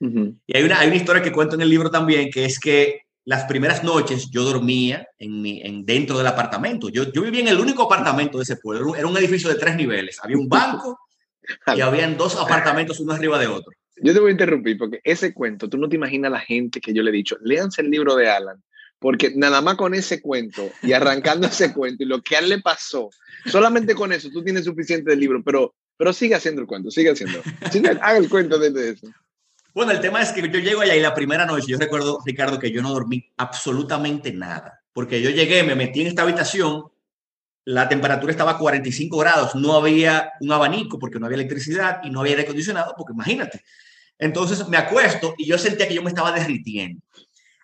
[0.00, 0.38] Uh -huh.
[0.46, 3.05] Y hay una, hay una historia que cuento en el libro también, que es que
[3.26, 6.88] las primeras noches yo dormía en mi, en, dentro del apartamento.
[6.88, 8.94] Yo, yo vivía en el único apartamento de ese pueblo.
[8.94, 10.18] Era un edificio de tres niveles.
[10.22, 11.00] Había un banco
[11.76, 13.72] y habían dos apartamentos uno arriba de otro.
[13.96, 16.94] Yo te voy a interrumpir porque ese cuento, tú no te imaginas la gente que
[16.94, 18.62] yo le he dicho, léanse el libro de Alan,
[19.00, 22.48] porque nada más con ese cuento y arrancando ese cuento y lo que a él
[22.48, 23.10] le pasó,
[23.46, 27.10] solamente con eso tú tienes suficiente del libro, pero, pero sigue haciendo el cuento, sigue
[27.10, 27.42] haciendo.
[27.72, 29.08] Sigue, haga el cuento de eso.
[29.76, 32.58] Bueno, el tema es que yo llego allá y la primera noche, yo recuerdo, Ricardo,
[32.58, 36.84] que yo no dormí absolutamente nada, porque yo llegué, me metí en esta habitación,
[37.66, 42.08] la temperatura estaba a 45 grados, no había un abanico porque no había electricidad y
[42.08, 43.64] no había aire acondicionado, porque imagínate.
[44.18, 47.02] Entonces me acuesto y yo sentía que yo me estaba derritiendo.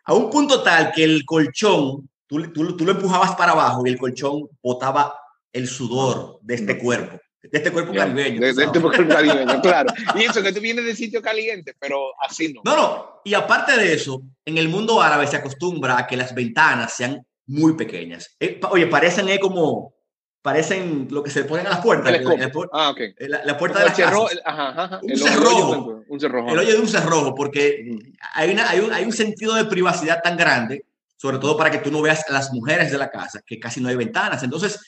[0.04, 3.88] A un punto tal que el colchón, tú, tú, tú lo empujabas para abajo y
[3.88, 5.14] el colchón botaba
[5.50, 7.18] el sudor de este cuerpo
[7.52, 8.40] de este cuerpo caribeño.
[8.40, 9.92] De, de este cuerpo caribeño, claro.
[10.14, 12.62] Y eso que tú vienes de sitio caliente, pero así no.
[12.64, 13.20] No, no.
[13.24, 17.24] Y aparte de eso, en el mundo árabe se acostumbra a que las ventanas sean
[17.46, 18.34] muy pequeñas.
[18.40, 19.94] Eh, oye, parecen eh, como
[20.40, 22.12] parecen lo que se ponen a las puertas.
[22.12, 23.14] El, el, ah, okay.
[23.18, 24.40] la, la, puerta de la cerro, casa.
[24.44, 26.48] Ajá, ajá, un, cerrojo, un cerrojo.
[26.50, 27.98] El hoyo de un cerrojo, porque
[28.34, 30.86] hay, una, hay, un, hay un sentido de privacidad tan grande,
[31.16, 33.80] sobre todo para que tú no veas a las mujeres de la casa, que casi
[33.80, 34.42] no hay ventanas.
[34.42, 34.80] Entonces,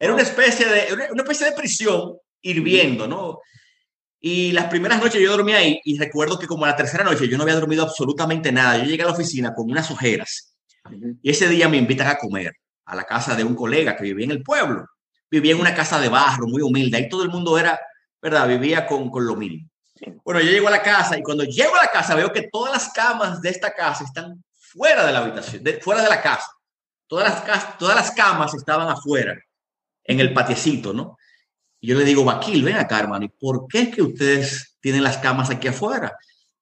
[0.00, 3.40] era una especie de, una especie de prisión hirviendo, ¿no?
[4.18, 7.36] Y las primeras noches yo dormía ahí y recuerdo que como la tercera noche yo
[7.36, 8.78] no había dormido absolutamente nada.
[8.78, 10.54] Yo llegué a la oficina con unas ojeras
[11.22, 12.54] y ese día me invitan a comer
[12.86, 14.86] a la casa de un colega que vivía en el pueblo.
[15.30, 16.96] Vivía en una casa de barro muy humilde.
[16.96, 17.78] Ahí todo el mundo era,
[18.22, 18.48] ¿verdad?
[18.48, 19.68] Vivía con, con lo mínimo.
[20.24, 22.72] Bueno, yo llego a la casa y cuando llego a la casa veo que todas
[22.72, 26.46] las camas de esta casa están fuera de la habitación, de, fuera de la casa.
[27.06, 29.36] Todas las, todas las camas estaban afuera
[30.10, 31.16] en el patiecito, ¿no?
[31.80, 35.04] Y yo le digo, Baquil, ven acá, hermano, ¿y por qué es que ustedes tienen
[35.04, 36.12] las camas aquí afuera?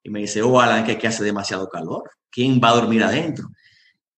[0.03, 2.11] Y me dice, oh, Alan, que aquí hace demasiado calor.
[2.31, 3.49] ¿Quién va a dormir adentro?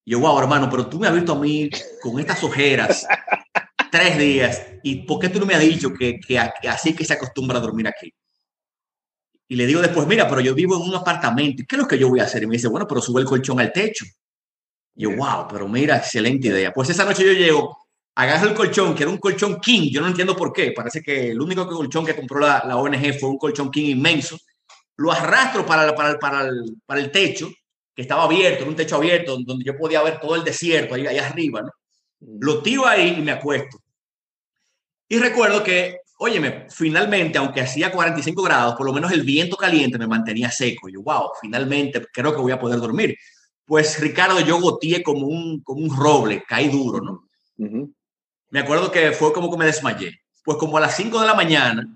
[0.04, 1.70] Y yo, wow, hermano, pero tú me has visto a mí
[2.02, 3.06] con estas ojeras
[3.92, 4.62] tres días.
[4.82, 7.58] ¿Y por qué tú no me has dicho que, que, que así que se acostumbra
[7.58, 8.12] a dormir aquí?
[9.46, 11.62] Y le digo después, mira, pero yo vivo en un apartamento.
[11.68, 12.42] ¿Qué es lo que yo voy a hacer?
[12.42, 14.04] Y me dice, bueno, pero sube el colchón al techo.
[14.96, 16.72] Y yo, wow, pero mira, excelente idea.
[16.72, 17.79] Pues esa noche yo llego
[18.20, 21.30] agarro el colchón, que era un colchón king, yo no entiendo por qué, parece que
[21.30, 24.38] el único colchón que compró la, la ONG fue un colchón king inmenso,
[24.96, 27.50] lo arrastro para, para, para, el, para el techo,
[27.94, 31.06] que estaba abierto, era un techo abierto, donde yo podía ver todo el desierto ahí,
[31.06, 31.70] ahí arriba, ¿no?
[32.40, 33.78] Lo tiro ahí y me acuesto.
[35.08, 39.98] Y recuerdo que, óyeme, finalmente, aunque hacía 45 grados, por lo menos el viento caliente
[39.98, 40.88] me mantenía seco.
[40.90, 43.16] Yo, wow, finalmente creo que voy a poder dormir.
[43.64, 47.24] Pues Ricardo, yo goteé como un, como un roble, caí duro, ¿no?
[47.56, 47.94] Uh -huh
[48.50, 50.20] me acuerdo que fue como que me desmayé.
[50.44, 51.86] Pues como a las 5 de la mañana,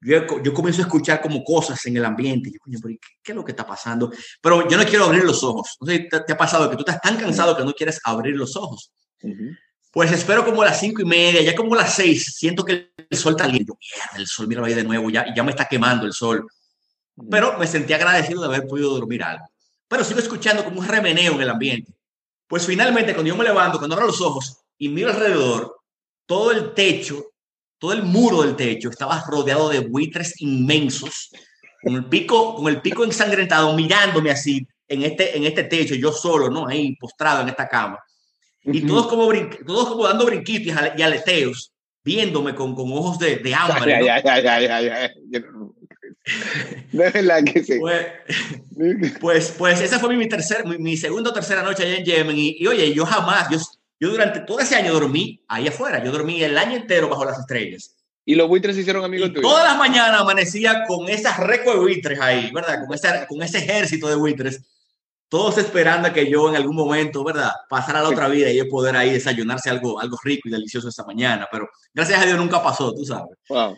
[0.00, 2.50] yo, yo comienzo a escuchar como cosas en el ambiente.
[2.50, 4.12] Yo, coño, ¿qué, ¿qué, es lo que está pasando?
[4.40, 5.76] Pero yo no quiero abrir los ojos.
[5.80, 8.36] No sé, ¿te, te ha pasado que tú estás tan cansado que no quieres abrir
[8.36, 8.92] los ojos?
[9.22, 9.58] Uh -huh.
[9.90, 12.92] Pues espero como a las 5 y media, ya como a las 6, siento que
[13.10, 13.76] el sol está lindo.
[13.80, 16.46] Mierda, el sol, míralo ahí de nuevo, ya, ya me está quemando el sol.
[17.16, 17.28] Uh -huh.
[17.30, 19.46] Pero me sentí agradecido de haber podido dormir algo.
[19.88, 21.92] Pero sigo escuchando como un remeneo en el ambiente.
[22.46, 25.77] Pues finalmente, cuando yo me levanto, cuando abro los ojos y miro alrededor,
[26.28, 27.32] todo el techo,
[27.78, 31.30] todo el muro del techo estaba rodeado de buitres inmensos,
[31.82, 36.12] con el pico, con el pico ensangrentado, mirándome así en este, en este techo, yo
[36.12, 36.68] solo, ¿no?
[36.68, 37.98] Ahí postrado en esta cama.
[38.62, 39.32] Y todos como,
[39.66, 41.72] todos como dando brinquitos y aleteos,
[42.04, 44.00] viéndome con, con ojos de, de hambre.
[45.50, 45.74] ¿no?
[46.92, 47.78] De verdad que sí.
[47.78, 48.06] Pues,
[49.20, 52.36] pues, pues, esa fue mi, tercer, mi, mi segunda o tercera noche allá en Yemen.
[52.36, 53.58] Y, y, oye, yo jamás, yo
[54.00, 56.02] Yo durante todo ese año dormí ahí afuera.
[56.02, 57.96] Yo dormí el año entero bajo las estrellas.
[58.24, 59.42] Y los buitres se hicieron amigos tuyos.
[59.42, 62.84] Todas las mañanas amanecía con esas reco de buitres ahí, ¿verdad?
[62.86, 64.62] Con ese, con ese ejército de buitres.
[65.28, 67.50] Todos esperando a que yo en algún momento, ¿verdad?
[67.68, 70.88] Pasara a la otra vida y yo poder ahí desayunarse algo, algo rico y delicioso
[70.88, 71.48] esa mañana.
[71.50, 73.36] Pero gracias a Dios nunca pasó, tú sabes.
[73.48, 73.76] Wow.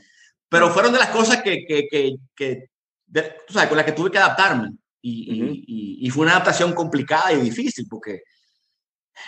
[0.48, 2.70] Pero fueron de las cosas que, que, que, que
[3.06, 4.70] de, tú sabes, con las que tuve que adaptarme.
[5.00, 5.64] Y, uh -huh.
[5.66, 8.22] y, y, fue una adaptación complicada y difícil porque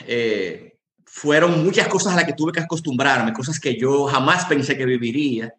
[0.07, 0.72] eh,
[1.07, 4.85] fueron muchas cosas a las que tuve que acostumbrarme, cosas que yo jamás pensé que
[4.85, 5.55] viviría.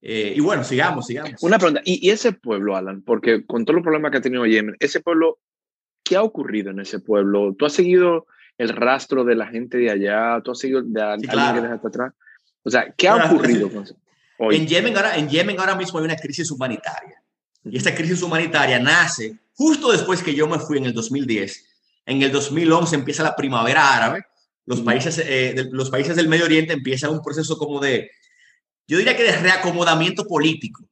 [0.00, 1.42] Eh, y bueno, sigamos, sigamos.
[1.42, 3.02] Una pregunta, ¿Y, ¿Y, ese pueblo, Alan?
[3.02, 5.38] Porque con todos los problemas que ha tenido Yemen, ese pueblo,
[6.02, 7.54] ¿qué ha ocurrido en ese pueblo?
[7.58, 8.26] ¿Tú has seguido
[8.58, 10.40] el rastro de la gente de allá?
[10.44, 11.54] ¿Tú has seguido de sí, alguien claro.
[11.54, 12.12] que dejaste atrás?
[12.62, 13.96] O sea, ¿qué ha claro, ocurrido con eso?
[14.38, 14.56] Hoy?
[14.56, 17.22] En, Yemen ahora, en Yemen ahora mismo hay una crisis humanitaria.
[17.64, 21.66] Y esta crisis humanitaria nace justo después que yo me fui en el 2010.
[22.06, 24.24] En el 2011 empieza la primavera árabe.
[24.66, 28.10] Los, países, eh, de, los países del Medio Oriente empiezan un proceso como de,
[28.86, 30.84] yo diría que de reacomodamiento político.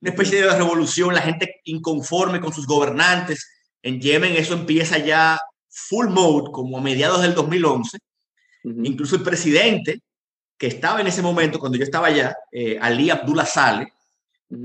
[0.00, 3.48] Una especie de revolución, la gente inconforme con sus gobernantes.
[3.82, 7.98] En Yemen eso empieza ya full mode, como a mediados del 2011.
[8.64, 8.86] Uh -huh.
[8.86, 10.00] Incluso el presidente,
[10.58, 13.92] que estaba en ese momento, cuando yo estaba allá, eh, Ali Abdullah Saleh,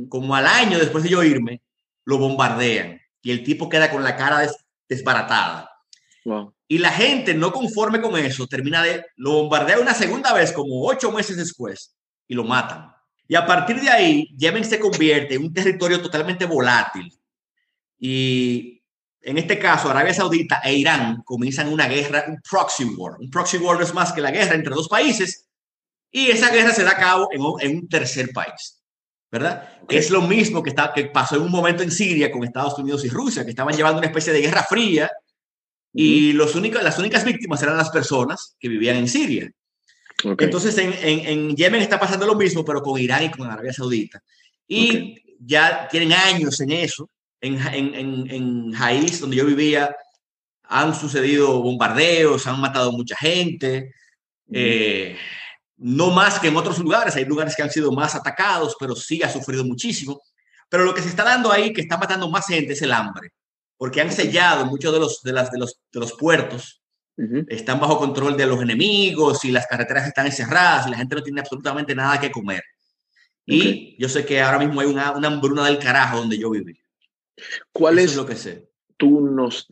[0.07, 1.61] como al año después de yo irme,
[2.05, 4.55] lo bombardean y el tipo queda con la cara des
[4.87, 5.69] desbaratada.
[6.25, 6.53] Wow.
[6.71, 10.85] Y la gente, no conforme con eso, termina de, lo bombardea una segunda vez, como
[10.85, 11.95] ocho meses después,
[12.27, 12.93] y lo matan.
[13.27, 17.11] Y a partir de ahí, Yemen se convierte en un territorio totalmente volátil.
[17.97, 18.83] Y
[19.19, 23.15] en este caso, Arabia Saudita e Irán comienzan una guerra, un proxy war.
[23.19, 25.47] Un proxy war no es más que la guerra entre dos países,
[26.11, 28.79] y esa guerra se da a cabo en un, en un tercer país.
[29.31, 29.69] ¿verdad?
[29.83, 29.97] Okay.
[29.97, 33.03] Es lo mismo que, está, que pasó en un momento en Siria con Estados Unidos
[33.05, 35.09] y Rusia, que estaban llevando una especie de guerra fría
[35.93, 39.51] y los únicos, las únicas víctimas eran las personas que vivían en Siria.
[40.23, 40.45] Okay.
[40.45, 43.73] Entonces en, en, en, Yemen está pasando lo mismo, pero con Irán y con Arabia
[43.73, 44.21] Saudita.
[44.67, 45.15] Y okay.
[45.39, 47.09] ya tienen años en eso.
[47.41, 49.95] En, en, en Jaiz, donde yo vivía,
[50.69, 53.93] han sucedido bombardeos, han matado mucha gente.
[54.47, 54.53] Mm.
[54.53, 55.17] Eh,
[55.77, 59.23] no más que en otros lugares, hay lugares que han sido más atacados, pero sí
[59.23, 60.21] ha sufrido muchísimo.
[60.69, 63.31] Pero lo que se está dando ahí, que está matando más gente, es el hambre,
[63.79, 66.83] porque han sellado muchos de los, de las, de los, de los puertos,
[67.15, 67.45] uh -huh.
[67.47, 71.23] están bajo control de los enemigos y las carreteras están encerradas y la gente no
[71.23, 72.61] tiene absolutamente nada que comer.
[73.47, 73.95] Okay.
[73.95, 76.77] Y yo sé que ahora mismo hay una, una hambruna del carajo donde yo viví.
[77.71, 78.69] ¿Cuál Eso es, es lo que sé?
[78.97, 79.69] Tú nos,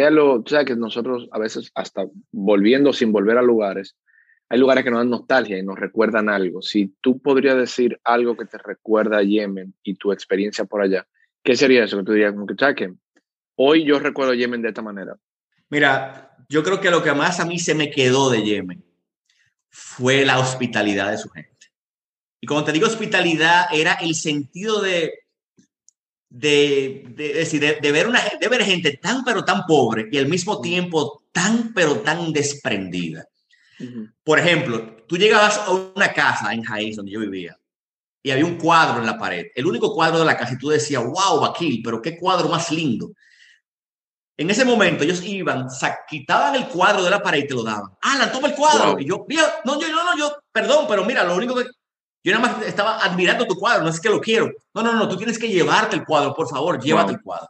[0.00, 3.96] algo, tú sabes que nosotros a veces hasta volviendo sin volver a lugares,
[4.48, 6.62] hay lugares que nos dan nostalgia y nos recuerdan algo.
[6.62, 11.04] Si tú podrías decir algo que te recuerda a Yemen y tu experiencia por allá,
[11.42, 11.96] ¿qué sería eso?
[11.98, 12.94] Que tú dirías, como que, que
[13.62, 15.16] hoy yo recuerdo Yemen de esta manera.
[15.68, 18.82] Mira, yo creo que lo que más a mí se me quedó de Yemen
[19.68, 21.50] fue la hospitalidad de su gente.
[22.40, 25.12] Y cuando te digo hospitalidad, era el sentido de,
[26.30, 30.26] de, de, de, de ver una, de ver gente tan pero tan pobre y al
[30.26, 33.26] mismo tiempo tan pero tan desprendida.
[34.24, 37.58] Por ejemplo, tú llegabas a una casa en Jaiz, donde yo vivía,
[38.22, 40.68] y había un cuadro en la pared, el único cuadro de la casa, y tú
[40.68, 43.12] decías, wow, Bakil, pero qué cuadro más lindo.
[44.40, 45.66] En ese momento ellos iban,
[46.08, 47.90] quitaban el cuadro de la pared y te lo daban.
[48.00, 48.92] Alan, toma el cuadro.
[48.92, 48.98] Wow.
[48.98, 51.66] Y yo, mira, no, yo, no, no, yo, perdón, pero mira, lo único que,
[52.24, 54.50] yo nada más estaba admirando tu cuadro, no es que lo quiero.
[54.72, 57.16] No, no, no, tú tienes que llevarte el cuadro, por favor, llévate wow.
[57.16, 57.48] el cuadro.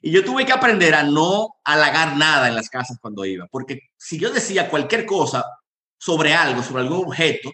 [0.00, 3.80] Y yo tuve que aprender a no halagar nada en las casas cuando iba, porque
[3.96, 5.44] si yo decía cualquier cosa
[5.98, 7.50] sobre algo, sobre algún objeto,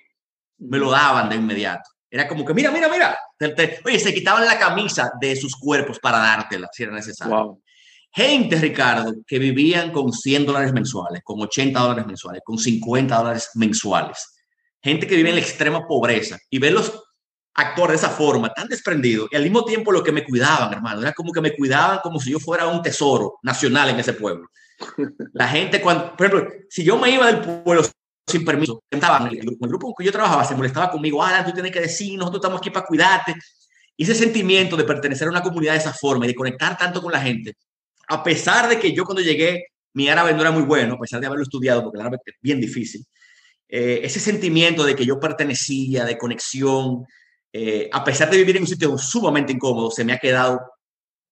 [0.58, 1.88] me lo daban de inmediato.
[2.10, 3.18] Era como que, mira, mira, mira.
[3.38, 7.34] Te, te, oye, se quitaban la camisa de sus cuerpos para dártela si era necesario.
[7.34, 7.62] Wow.
[8.10, 13.50] Gente, Ricardo, que vivían con 100 dólares mensuales, con 80 dólares mensuales, con 50 dólares
[13.54, 14.34] mensuales.
[14.82, 17.04] Gente que vive en la extrema pobreza y verlos
[17.54, 21.02] actuar de esa forma, tan desprendido, y al mismo tiempo lo que me cuidaban, hermano,
[21.02, 24.48] era como que me cuidaban como si yo fuera un tesoro nacional en ese pueblo.
[25.32, 27.82] La gente, cuando, por ejemplo, si yo me iba del pueblo
[28.28, 31.52] sin permiso, estaban, el, el grupo con que yo trabajaba se molestaba conmigo, Alan, tú
[31.52, 33.34] tienes que decir, nosotros estamos aquí para cuidarte.
[33.96, 37.02] Y ese sentimiento de pertenecer a una comunidad de esa forma y de conectar tanto
[37.02, 37.56] con la gente,
[38.08, 41.20] a pesar de que yo cuando llegué, mi árabe no era muy bueno, a pesar
[41.20, 43.04] de haberlo estudiado, porque el árabe es bien difícil,
[43.68, 47.04] eh, ese sentimiento de que yo pertenecía, de conexión,
[47.52, 50.60] eh, a pesar de vivir en un sitio sumamente incómodo, se me ha quedado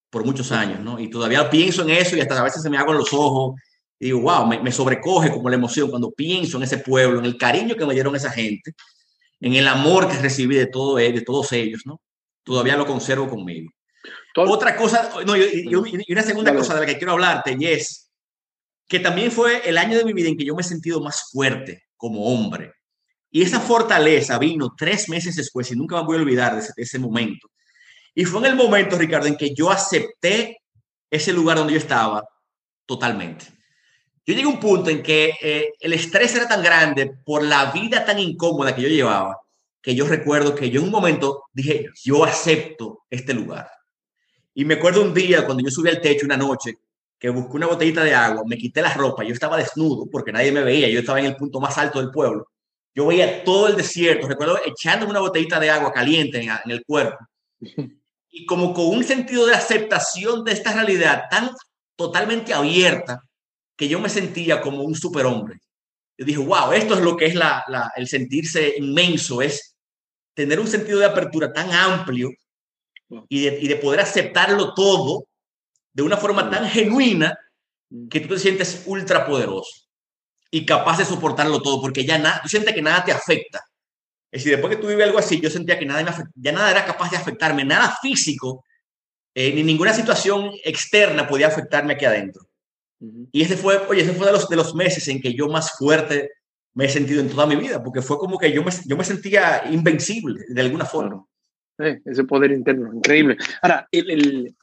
[0.09, 0.99] por muchos años, ¿no?
[0.99, 3.59] Y todavía pienso en eso y hasta a veces se me hago en los ojos
[3.99, 7.37] y digo, wow, me, sobrecoge como la emoción cuando pienso en ese pueblo, en el
[7.37, 8.73] cariño que me dieron esa gente,
[9.39, 11.99] en el amor que recibí de, todo, de todos ellos, ¿no?
[12.43, 13.71] Todavía lo conservo conmigo.
[14.37, 14.51] Todo.
[14.51, 16.59] Otra cosa, no, y, una segunda Dale.
[16.59, 18.11] cosa de la que quiero hablarte, y es,
[18.87, 21.31] que también fue el año de mi vida en que yo me he sentido más
[21.31, 22.71] fuerte como hombre.
[23.31, 26.99] Y esa fortaleza vino tres meses después y nunca me voy a olvidar de ese,
[26.99, 27.49] momento.
[28.13, 30.59] Y fue en el momento, Ricardo, en que yo acepté
[31.09, 32.23] ese lugar donde yo estaba
[32.85, 33.45] totalmente.
[34.23, 37.71] Yo llegué a un punto en que eh, el estrés era tan grande por la
[37.71, 39.35] vida tan incómoda que yo llevaba,
[39.81, 43.67] que yo recuerdo que yo en un momento dije, yo acepto este lugar.
[44.57, 46.79] Y me acuerdo un día cuando yo subí al techo una noche,
[47.19, 50.51] que busqué una botellita de agua, me quité la ropa, yo estaba desnudo porque nadie
[50.51, 52.47] me veía, yo estaba en el punto más alto del pueblo.
[52.95, 56.83] Yo veía todo el desierto, recuerdo echándome una botellita de agua caliente en, en el
[56.83, 57.17] cuerpo.
[58.29, 61.49] Y como con un sentido de aceptación de esta realidad tan
[61.95, 63.19] totalmente abierta,
[63.75, 65.59] que yo me sentía como un superhombre.
[66.17, 69.75] Yo dije, wow, esto es lo que es la, la, el sentirse inmenso, es
[70.35, 72.29] tener un sentido de apertura tan amplio
[73.29, 75.27] y de, y de poder aceptarlo todo
[75.93, 77.37] de una forma tan genuina
[77.89, 78.07] mm.
[78.07, 79.87] que tú te sientes ultra poderoso
[80.51, 83.63] y capaz de soportarlo todo, porque ya nada, tú sientes que nada te afecta.
[84.31, 86.71] Es decir, después que tú vives algo así, yo sentía que nada me ya nada
[86.71, 88.63] era capaz de afectarme, nada físico,
[89.33, 92.47] eh, ni ninguna situación externa podía afectarme aquí adentro.
[93.31, 95.77] Y ese fue, oye, ese fue de los, de los meses en que yo más
[95.77, 96.31] fuerte
[96.73, 99.03] me he sentido en toda mi vida, porque fue como que yo me, yo me
[99.03, 101.25] sentía invencible de alguna forma.
[101.77, 103.37] Ese poder interno, increíble.
[103.61, 104.55] Ahora, el,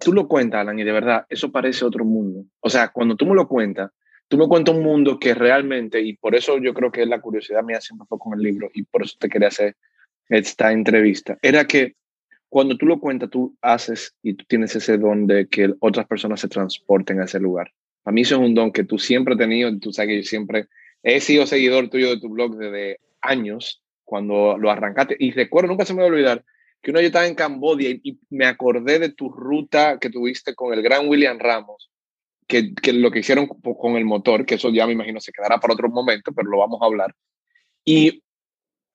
[0.00, 2.44] tú lo cuentas, Alan, y de verdad, eso parece otro mundo.
[2.60, 3.90] O sea, cuando tú me lo cuentas,
[4.28, 7.62] tú me cuentas un mundo que realmente, y por eso yo creo que la curiosidad
[7.62, 9.76] mía siempre fue con el libro, y por eso te quería hacer
[10.28, 11.96] esta entrevista, era que
[12.48, 16.40] cuando tú lo cuentas, tú haces y tú tienes ese don de que otras personas
[16.40, 17.72] se transporten a ese lugar.
[18.04, 20.22] A mí eso es un don que tú siempre has tenido, tú sabes que yo
[20.22, 20.68] siempre
[21.02, 25.84] he sido seguidor tuyo de tu blog desde años, cuando lo arrancaste, y recuerdo, nunca
[25.84, 26.42] se me va a olvidar,
[26.80, 30.72] que uno yo estaba en Cambodia y, me acordé de tu ruta que tuviste con
[30.72, 31.90] el gran William Ramos,
[32.46, 35.60] que, que, lo que hicieron con el motor, que eso ya me imagino se quedará
[35.60, 37.14] para otro momento, pero lo vamos a hablar.
[37.84, 38.22] Y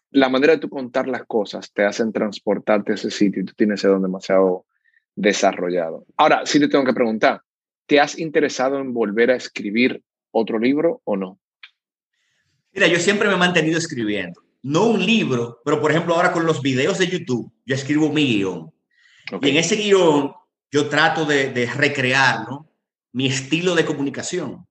[0.10, 3.54] la manera de tú contar las cosas te hacen transportarte a ese sitio y tú
[3.56, 4.66] tienes ese don demasiado
[5.14, 6.08] desarrollado.
[6.18, 7.42] Ahora, sí te tengo que preguntar,
[7.86, 11.40] ¿te has interesado en volver a escribir otro libro o no?
[12.72, 16.46] Mira, yo siempre me he mantenido escribiendo no un libro, pero por ejemplo ahora con
[16.46, 18.72] los videos de YouTube, yo escribo mi guion.
[19.42, 20.34] Y en ese guion
[20.72, 22.70] yo trato de, recrear ¿no?
[23.12, 24.66] mi estilo de comunicación.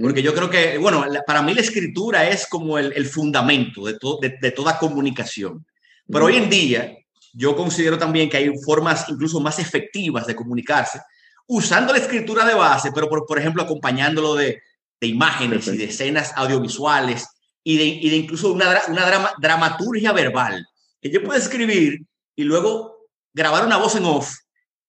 [0.00, 3.98] Porque yo creo que, bueno, para mí la escritura es como el, fundamento de,
[4.40, 5.66] de, toda comunicación.
[6.06, 6.96] Pero hoy en día
[7.34, 11.00] yo considero también que hay formas incluso más efectivas de comunicarse
[11.46, 14.62] usando la escritura de base, pero por, por ejemplo acompañándolo de,
[15.00, 17.26] de imágenes y de escenas audiovisuales
[17.64, 20.66] y de, y de incluso una, una drama, dramaturgia verbal,
[21.00, 22.04] que yo puedo escribir
[22.36, 24.34] y luego grabar una voz en off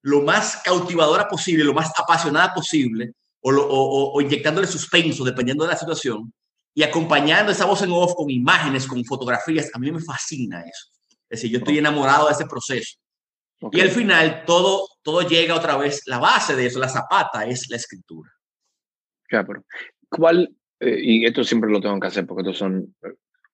[0.02, 5.72] lo más cautivadora posible, lo más apasionada posible, o, o, o, inyectándole suspenso, dependiendo de
[5.72, 6.34] la situación,
[6.74, 9.70] y acompañando esa voz en off con imágenes, con fotografías.
[9.74, 10.88] A mí me fascina eso.
[11.30, 12.98] Es decir, yo estoy enamorado de ese proceso.
[13.72, 17.70] Y al final todo, todo llega otra vez, la base de eso, la zapata, es
[17.70, 18.30] la escritura.
[19.26, 19.64] Claro.
[20.10, 22.94] ¿Cuál eh, y esto siempre lo tengo que hacer porque estos son,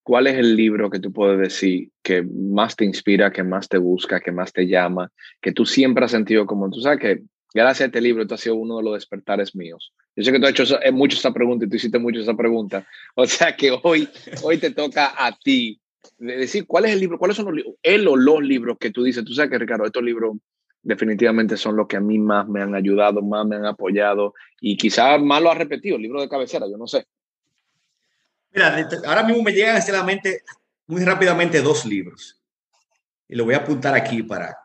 [0.04, 3.78] ¿cuál es el libro que tú puedes decir que más te inspira, que más te
[3.78, 5.12] busca, que más te llama,
[5.42, 8.42] que tú siempre has sentido como, tú sabes que gracias a este libro tú has
[8.42, 9.94] sido uno de los despertares míos?
[10.16, 12.36] Yo sé que tú has hecho eh, mucho esa pregunta y tú hiciste mucho esa
[12.36, 12.86] pregunta.
[13.16, 14.10] O sea que hoy,
[14.44, 15.80] hoy te toca a ti
[16.18, 19.04] decir cuál es el libro, cuáles son los libros, el o los libros que tú
[19.04, 20.38] dices, tú sabes que Ricardo, estos libros
[20.82, 24.78] definitivamente son los que a mí más me han ayudado, más me han apoyado y
[24.78, 27.06] quizás más lo ha repetido, el libro de cabecera, yo no sé.
[28.52, 30.44] Mira, ahora mismo me llegan a la mente
[30.88, 32.42] muy rápidamente dos libros.
[33.28, 34.58] Y lo voy a apuntar aquí para...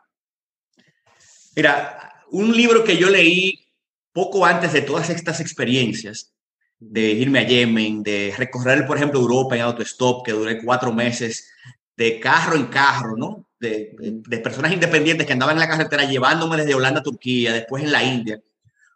[1.55, 3.65] Mira, un libro que yo leí
[4.11, 6.33] poco antes de todas estas experiencias,
[6.79, 11.49] de irme a Yemen, de recorrer, por ejemplo, Europa en autostop, que duré cuatro meses,
[11.95, 13.49] de carro en carro, ¿no?
[13.59, 17.83] De, de, personas independientes que andaban en la carretera llevándome desde Holanda a Turquía, después
[17.83, 18.39] en la India.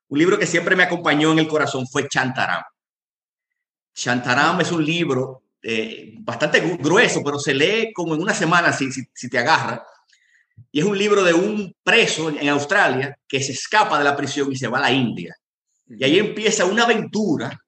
[0.10, 2.64] Un libro que siempre me acompañó en el corazón fue Chantaram.
[4.00, 8.90] Shantaram es un libro eh, bastante grueso, pero se lee como en una semana si,
[8.92, 9.84] si, te agarra.
[10.72, 14.52] Y es un libro de un preso en Australia que se escapa de la prisión
[14.52, 15.36] y se va a la India.
[15.88, 17.60] Y ahí empieza una aventura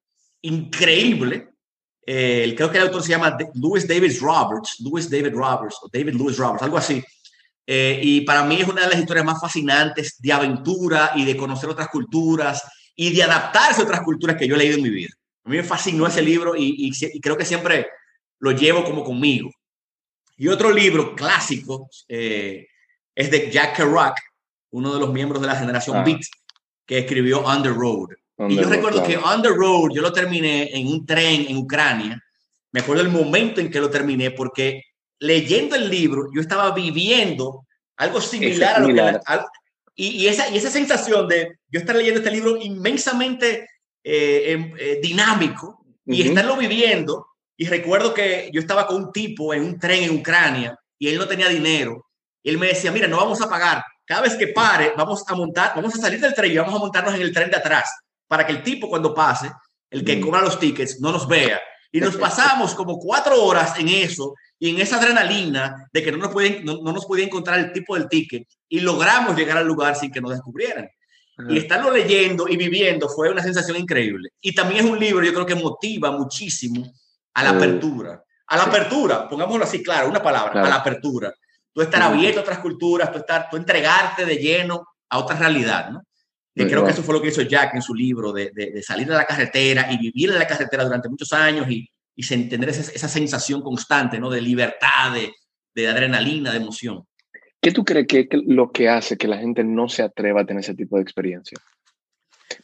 [0.42, 1.50] increíble.
[2.06, 6.14] Eh, creo que el autor se llama Louis David Roberts, Louis David Roberts, o David
[6.14, 7.04] Louis Roberts, algo así.
[7.68, 11.36] Eh, y para mí es una de las historias más fascinantes de aventura y de
[11.36, 12.64] conocer otras culturas
[12.96, 15.14] y de adaptarse a otras culturas que yo he leído en mi vida.
[15.52, 17.88] A mí me fascinó ese libro y, creo que siempre
[18.40, 19.52] lo llevo como conmigo.
[20.38, 22.68] Y otro libro clásico eh,
[23.14, 24.16] es de Jack Kerouac,
[24.70, 26.04] uno de los miembros de la generación ah.
[26.06, 26.22] Beat,
[26.86, 28.12] que escribió On the Road.
[28.48, 32.24] y yo recuerdo que On the Road yo lo terminé en un tren en Ucrania.
[32.72, 34.84] Me acuerdo el momento en que lo terminé porque
[35.20, 39.20] leyendo el libro yo estaba viviendo algo similar, a lo que...
[39.96, 43.68] y, esa, y esa sensación de yo estar leyendo este libro inmensamente
[44.04, 47.28] eh, em, eh, dinámico y estarlo viviendo.
[47.56, 51.18] Y recuerdo que yo estaba con un tipo en un tren en Ucrania y él
[51.18, 52.08] no tenía dinero.
[52.44, 53.84] Y él me decía, mira, no vamos a pagar.
[54.06, 56.80] Cada vez que pare, vamos a montar, vamos a salir del tren y vamos a
[56.80, 57.90] montarnos en el tren de atrás
[58.28, 59.52] para que el tipo cuando pase,
[59.90, 61.60] el que cobra los tickets, no nos vea.
[61.92, 66.18] Y nos pasamos como cuatro horas en eso y en esa adrenalina de que no
[66.18, 69.68] nos, pueden, no, no nos podía encontrar el tipo del ticket y logramos llegar al
[69.68, 70.90] lugar sin que nos descubrieran.
[71.50, 74.30] Y estarlo leyendo y viviendo fue una sensación increíble.
[74.42, 76.94] Y también es un libro, yo creo que motiva muchísimo
[77.34, 78.24] a la apertura.
[78.48, 81.34] A la apertura, pongámoslo así, claro, una palabra, a la apertura.
[81.74, 85.90] Tú estar abierto a otras culturas, tú, estar, tú entregarte de lleno a otra realidad,
[85.90, 86.04] ¿no?
[86.54, 89.08] Que creo que eso fue lo que hizo Jack en su libro, de, de, salir
[89.08, 92.92] de la carretera y vivir en la carretera durante muchos años y, y tener esa,
[92.92, 94.30] esa, sensación constante, ¿no?
[94.30, 95.34] De libertad, de,
[95.74, 97.06] de adrenalina, de emoción.
[97.62, 100.46] ¿Qué tú crees que es lo que hace que la gente no se atreva a
[100.46, 101.58] tener ese tipo de experiencia?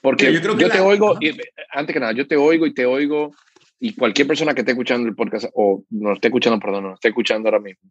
[0.02, 1.38] Porque yo, creo que te oigo, y,
[1.72, 3.32] antes que nada, yo te oigo y te oigo,
[3.80, 7.10] y cualquier persona que esté escuchando el podcast, o no esté escuchando, perdón, no esté
[7.10, 7.90] escuchando ahora mismo,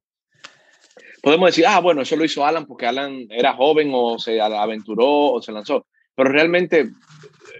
[1.22, 5.32] podemos decir, ah, bueno, eso lo hizo Alan porque Alan era joven o se aventuró
[5.32, 5.86] o se lanzó.
[6.14, 6.90] Pero realmente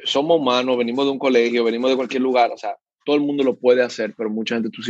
[0.04, 3.44] somos humanos, venimos de un colegio, venimos de cualquier lugar, o sea, todo el mundo
[3.44, 4.82] lo puede hacer, pero mucha gente, tú,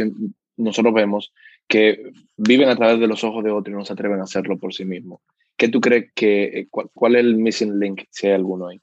[0.57, 1.33] nosotros vemos
[1.69, 4.59] que viven a través de los ojos de otros y no se atreven a hacerlo
[4.59, 5.21] por sí mismos.
[5.57, 8.81] ¿Qué tú crees que, eh, cuál, es el missing link, si hay alguno ahí?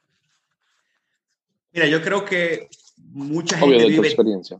[1.71, 2.67] Mira, yo creo que
[2.97, 4.57] mucha gente Obvio, de tu experiencia.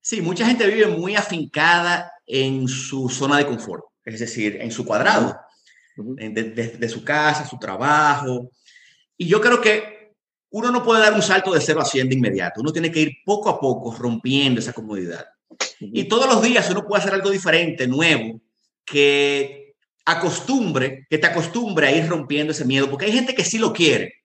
[0.00, 4.84] Sí, mucha gente vive muy afincada en su zona de confort, es decir, en su
[4.84, 5.38] cuadrado,
[5.96, 8.50] desde de, su casa, su trabajo.
[9.16, 10.14] Y yo creo que
[10.50, 13.00] uno no puede dar un salto de cero a 100 de inmediato, uno tiene que
[13.00, 15.26] ir poco a poco rompiendo esa comodidad.
[15.80, 18.40] Y todos los días uno puede hacer algo diferente, nuevo,
[18.84, 19.74] que
[20.04, 23.72] acostumbre, que te acostumbre a ir rompiendo ese miedo, porque hay gente que sí lo
[23.72, 24.20] quiere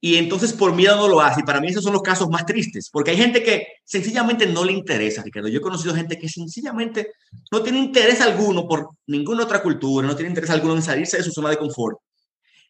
[0.00, 1.40] y entonces por miedo no lo hace.
[1.40, 4.64] Y para mí esos son los casos más tristes, porque hay gente que sencillamente no
[4.64, 5.48] le interesa, Ricardo.
[5.48, 7.12] Yo he conocido gente que sencillamente
[7.50, 11.24] no tiene interés alguno por ninguna otra cultura, no tiene interés alguno en salirse de
[11.24, 11.98] su zona de confort.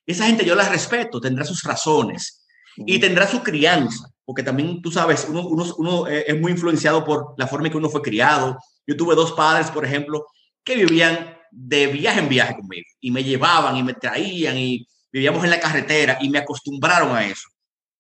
[0.07, 4.93] Esa gente yo la respeto, tendrá sus razones y tendrá su crianza porque también tú
[4.93, 5.41] sabes, uno,
[5.79, 8.59] uno, eh, es muy influenciado por la forma en que uno fue criado.
[8.87, 10.27] Yo tuve dos padres, por ejemplo,
[10.63, 15.43] que vivían de viaje en viaje conmigo y me llevaban y me traían y vivíamos
[15.45, 17.49] en la carretera y me acostumbraron a eso.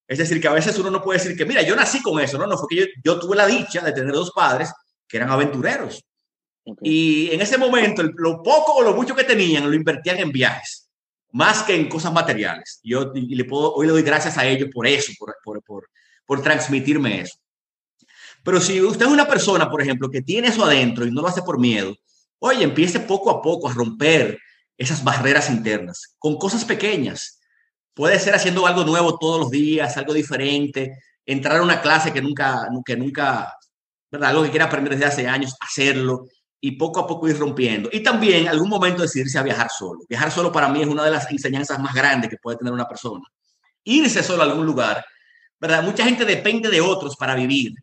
[0.06, 2.36] Es decir, que a veces uno no puede decir que, mira, yo nací con eso,
[2.36, 4.70] no, no, fue que yo, yo tuve la dicha de tener dos padres
[5.08, 6.04] que eran aventureros.
[6.82, 10.90] Y en ese momento, lo poco o lo mucho que tenían lo invertían en viajes,
[11.32, 12.80] más que en cosas materiales.
[12.82, 15.88] Yo y le puedo, hoy le doy gracias a ellos por eso, por, por, por,
[16.28, 17.38] por transmitirme eso.
[18.44, 21.28] Pero si usted es una persona, por ejemplo, que tiene eso adentro y no lo
[21.28, 21.96] hace por miedo,
[22.38, 24.38] oye, empiece poco a poco a romper
[24.76, 27.40] esas barreras internas con cosas pequeñas.
[27.94, 32.20] Puede ser haciendo algo nuevo todos los días, algo diferente, entrar a una clase que
[32.20, 33.54] nunca, que nunca,
[34.10, 34.28] ¿verdad?
[34.28, 36.26] Algo que quiera aprender desde hace años, hacerlo
[36.60, 37.88] y poco a poco ir rompiendo.
[37.90, 40.00] Y también algún momento decidirse a viajar solo.
[40.06, 42.86] Viajar solo para mí es una de las enseñanzas más grandes que puede tener una
[42.86, 43.24] persona.
[43.82, 45.02] Irse solo a algún lugar
[45.60, 45.82] ¿verdad?
[45.82, 47.74] Mucha gente depende de otros para vivir.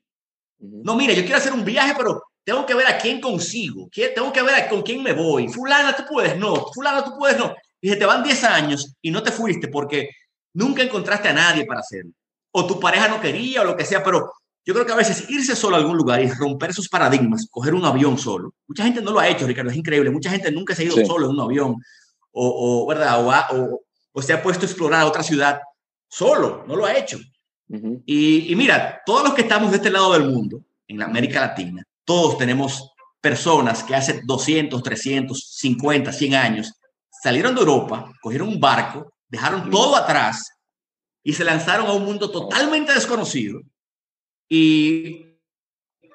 [0.60, 4.32] No, mira, yo quiero hacer un viaje, pero tengo que ver a quién consigo, tengo
[4.32, 5.48] que ver con quién me voy.
[5.48, 6.68] Fulana, tú puedes, no.
[6.74, 7.54] Fulana, tú puedes, no.
[7.82, 10.10] Y se te van 10 años y no te fuiste porque
[10.54, 12.12] nunca encontraste a nadie para hacerlo.
[12.52, 14.32] O tu pareja no quería o lo que sea, pero
[14.64, 17.74] yo creo que a veces irse solo a algún lugar y romper esos paradigmas, coger
[17.74, 18.54] un avión solo.
[18.68, 20.10] Mucha gente no lo ha hecho, Ricardo, es increíble.
[20.10, 21.76] Mucha gente nunca se ha ido solo en un avión
[22.32, 23.26] o, ¿verdad?
[23.52, 25.60] O, o se ha puesto a explorar otra ciudad
[26.08, 27.20] solo, no lo ha hecho
[27.68, 31.84] y, mira, todos los que estamos de este lado del mundo, en la América Latina,
[32.04, 36.74] todos tenemos personas que hace 200, 300, 50, 100 años
[37.24, 40.52] salieron de Europa, cogieron un barco, dejaron todo atrás
[41.24, 43.62] y se lanzaron a un mundo totalmente desconocido.
[44.48, 45.24] Y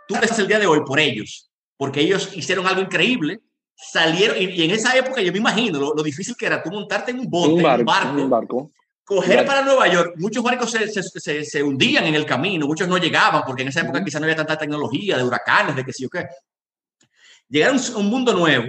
[0.07, 3.40] tú ves el día de hoy por ellos, porque ellos hicieron algo increíble,
[3.74, 7.18] salieron, y, en esa época yo me imagino lo, difícil que era tú montarte en
[7.18, 8.72] un bote, un barco, un barco
[9.11, 12.96] coger para Nueva York, muchos barcos se, se, se, hundían en el camino, muchos no
[12.96, 16.04] llegaban, porque en esa época quizá no había tanta tecnología de huracanes, de que sí
[16.04, 16.28] o qué.
[17.48, 18.66] Llegar a un, mundo nuevo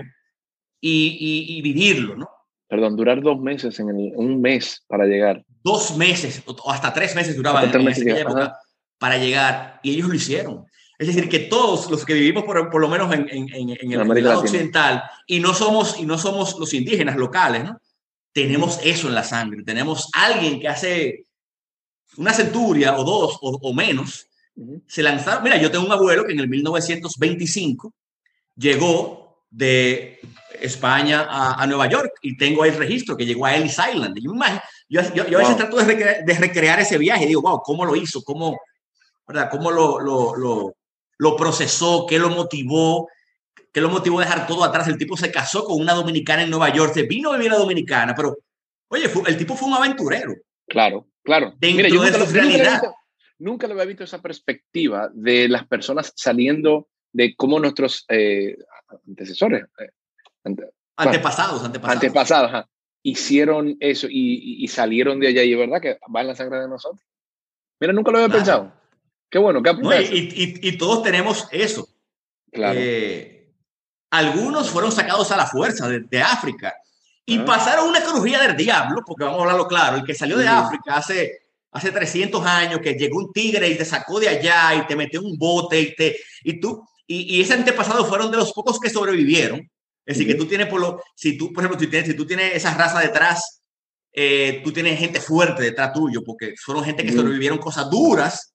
[0.80, 2.28] y, y, vivirlo, ¿no?
[2.68, 5.46] Perdón, durar dos meses, en un mes para llegar.
[5.64, 8.58] Dos meses, o hasta tres meses duraban en, esa época
[8.98, 10.66] para llegar, y ellos lo hicieron.
[10.98, 14.24] Es decir, que todos los que vivimos por, por lo menos en, en, en el
[14.24, 17.80] lado occidental, y no, somos, y no somos los indígenas locales, ¿no?
[18.34, 21.26] Tenemos eso en la sangre, tenemos alguien que hace
[22.18, 24.28] una centuria o dos o, menos,
[24.88, 25.44] se lanzaron.
[25.44, 27.94] Mira, yo tengo un abuelo que en el 1925
[28.56, 30.20] llegó de
[30.60, 34.18] España a, Nueva York y tengo ahí el registro que llegó a Ellis Island.
[34.20, 37.96] Yo, yo, yo, a veces trato de recrear, ese viaje y digo, wow, ¿cómo lo
[37.96, 38.24] hizo?
[38.24, 38.60] ¿Cómo,
[39.28, 39.50] verdad?
[39.50, 40.76] ¿Cómo lo, lo, lo,
[41.18, 42.06] lo procesó?
[42.08, 43.08] ¿Qué lo motivó?
[43.72, 44.88] ¿Qué lo motivó a dejar todo atrás?
[44.88, 47.58] El tipo se casó con una dominicana en Nueva York, se vino a vivir a
[47.58, 48.38] Dominicana, pero,
[48.90, 50.34] oye, el tipo fue un aventurero.
[50.68, 51.54] Claro, claro.
[51.62, 52.82] Mira, yo nunca, realidad.
[53.40, 58.58] Nunca, lo había visto esa perspectiva de las personas saliendo de cómo nuestros eh,
[59.08, 59.90] antecesores, eh,
[60.96, 62.66] antepasados, antepasados, antepasados
[63.04, 66.68] hicieron eso y, salieron de allá y es verdad que va en la sangre de
[66.68, 67.02] nosotros.
[67.80, 68.72] Mira, nunca lo había pensado.
[69.30, 71.88] Qué bueno, qué no, y, y, todos tenemos eso.
[72.52, 72.80] Claro.
[72.80, 73.41] Eh,
[74.12, 76.74] algunos fueron sacados a la fuerza de, África
[77.26, 77.46] y ah.
[77.46, 80.98] pasaron una crujía del diablo, porque vamos a hablarlo claro, el que salió de África
[80.98, 81.40] hace,
[81.72, 85.22] hace 300 años, que llegó un tigre y te sacó de allá y te metió
[85.22, 88.90] un bote y, te, y tú, y, y ese antepasado fueron de los pocos que
[88.90, 89.60] sobrevivieron.
[90.06, 92.26] Es decir, que tú tienes, por lo, si tú, por ejemplo, si, tienes, si tú
[92.26, 93.62] tienes esa raza detrás,
[94.12, 98.54] eh, tú tienes gente fuerte detrás tuyo, porque fueron gente que sobrevivieron cosas duras.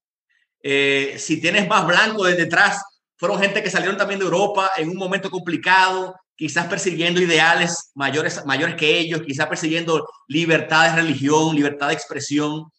[0.63, 2.83] Eh, si tienes más blanco de detrás,
[3.17, 8.45] fueron gente que salieron también de Europa en un momento complicado, quizás persiguiendo ideales mayores,
[8.45, 12.71] mayores que ellos, quizás persiguiendo libertad de religión, libertad de expresión.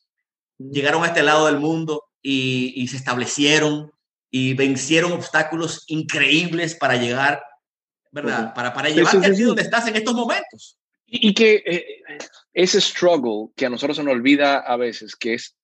[0.60, 3.92] Llegaron a este lado del mundo y, se establecieron
[4.30, 7.42] y vencieron obstáculos increíbles para llegar,
[8.12, 8.54] ¿verdad?
[8.54, 10.78] Para, para llevarte aquí donde estás en estos momentos.
[11.06, 12.02] Y, que eh,
[12.54, 15.56] ese struggle que a nosotros se nos olvida a veces, que es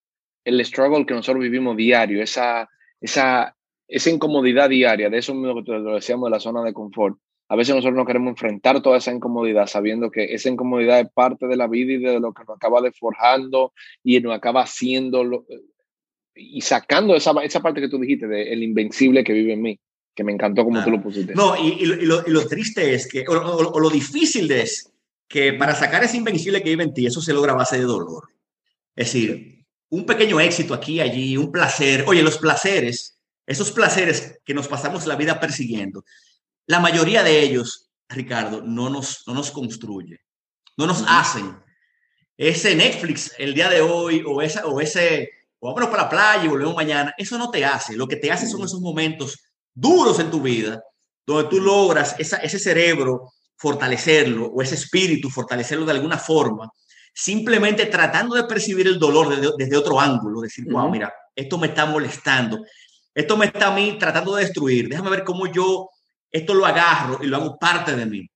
[0.46, 2.70] el struggle que nosotros vivimos diario, esa,
[3.02, 3.56] esa
[3.88, 7.18] esa incomodidad diaria, de eso mismo que lo decíamos de la zona de confort,
[7.50, 11.46] a veces nosotros no queremos enfrentar toda esa incomodidad sabiendo que esa incomodidad es parte
[11.46, 13.74] de la vida y de lo que nos acaba de forjando
[14.04, 15.46] y nos acaba haciendo
[16.36, 19.80] y sacando esa, esa parte que tú dijiste de el invencible que vive en mí,
[20.16, 21.36] que me encantó como tú lo pusiste.
[21.36, 24.92] No, y, lo, triste es que, o, lo difícil es
[25.28, 27.84] que para sacar ese invencible que vive en ti, eso se logra a base de
[27.84, 28.30] dolor.
[28.96, 32.06] Es decir, un pequeño éxito aquí, allí, un placer.
[32.08, 33.13] Oye, los placeres
[33.46, 36.06] esos placeres que nos pasamos la vida persiguiendo,
[36.68, 40.20] la mayoría de ellos, Ricardo, no nos, no nos construye,
[40.78, 41.58] no nos hacen.
[42.38, 45.30] Ese Netflix el día de hoy o, esa, o ese,
[45.60, 47.96] o vámonos para la playa y volvemos mañana, eso no te hace.
[47.96, 49.40] Lo que te hace son esos momentos
[49.74, 50.82] duros en tu vida
[51.26, 56.70] donde tú logras ese cerebro fortalecerlo o ese espíritu fortalecerlo de alguna forma,
[57.14, 61.86] simplemente tratando de percibir el dolor desde, otro ángulo, decir, wow, mira, esto me está
[61.86, 62.60] molestando,
[63.14, 64.90] esto me está a mí tratando de destruir.
[64.90, 65.90] Déjame ver cómo yo
[66.32, 68.30] esto lo agarro y lo hago parte de mí.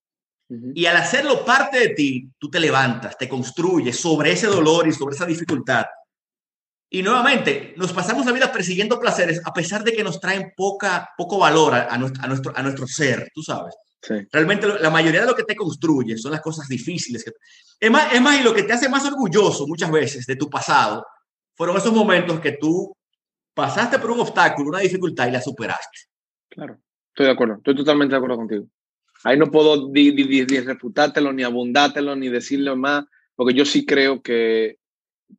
[0.74, 4.94] Y al hacerlo parte de ti, tú te levantas, te construyes sobre ese dolor y
[4.94, 5.86] sobre esa dificultad.
[6.90, 11.10] Y nuevamente, nos pasamos la vida persiguiendo placeres a pesar de que nos traen poca,
[11.18, 13.76] poco valor a, nuestro, a, nuestro, a nuestro ser, tú sabes.
[14.32, 17.26] Realmente la mayoría de lo que te construye son las cosas difíciles.
[17.26, 17.32] Que...
[17.80, 20.50] Es, más, es más, y lo que te hace más orgulloso muchas veces de tu
[20.50, 21.06] pasado
[21.56, 22.96] fueron esos momentos que tú
[23.58, 25.97] pasaste por un obstáculo, una dificultad y la superaste.
[26.47, 26.78] Claro,
[27.10, 28.68] estoy de acuerdo, estoy totalmente de acuerdo contigo.
[29.24, 33.05] Ahí no puedo ni, ni, ni refutártelo, ni abundártelo, ni decirlo más,
[33.36, 34.78] porque yo sí creo que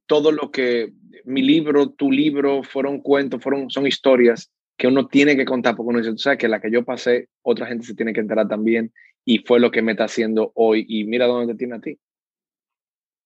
[0.06, 0.92] todo lo que
[1.24, 5.90] mi libro, tu libro, fueron cuentos, fueron, son historias que uno tiene que contar, porque
[5.90, 8.48] uno dice, tú sabes que la que yo pasé, otra gente se tiene que enterar
[8.48, 8.92] también,
[9.24, 11.96] y fue lo que me está haciendo hoy, y mira dónde te tiene a ti.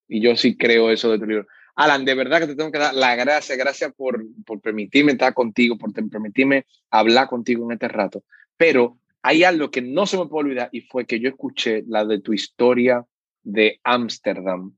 [0.09, 1.47] Y yo sí creo eso de tu libro.
[1.75, 5.33] Alan, de verdad que te tengo que dar la gracia, gracias por, por permitirme estar
[5.33, 8.23] contigo, por permitirme hablar contigo en este rato.
[8.57, 12.05] Pero hay algo que no se me puede olvidar y fue que yo escuché la
[12.05, 13.07] de tu historia
[13.43, 14.77] de Ámsterdam,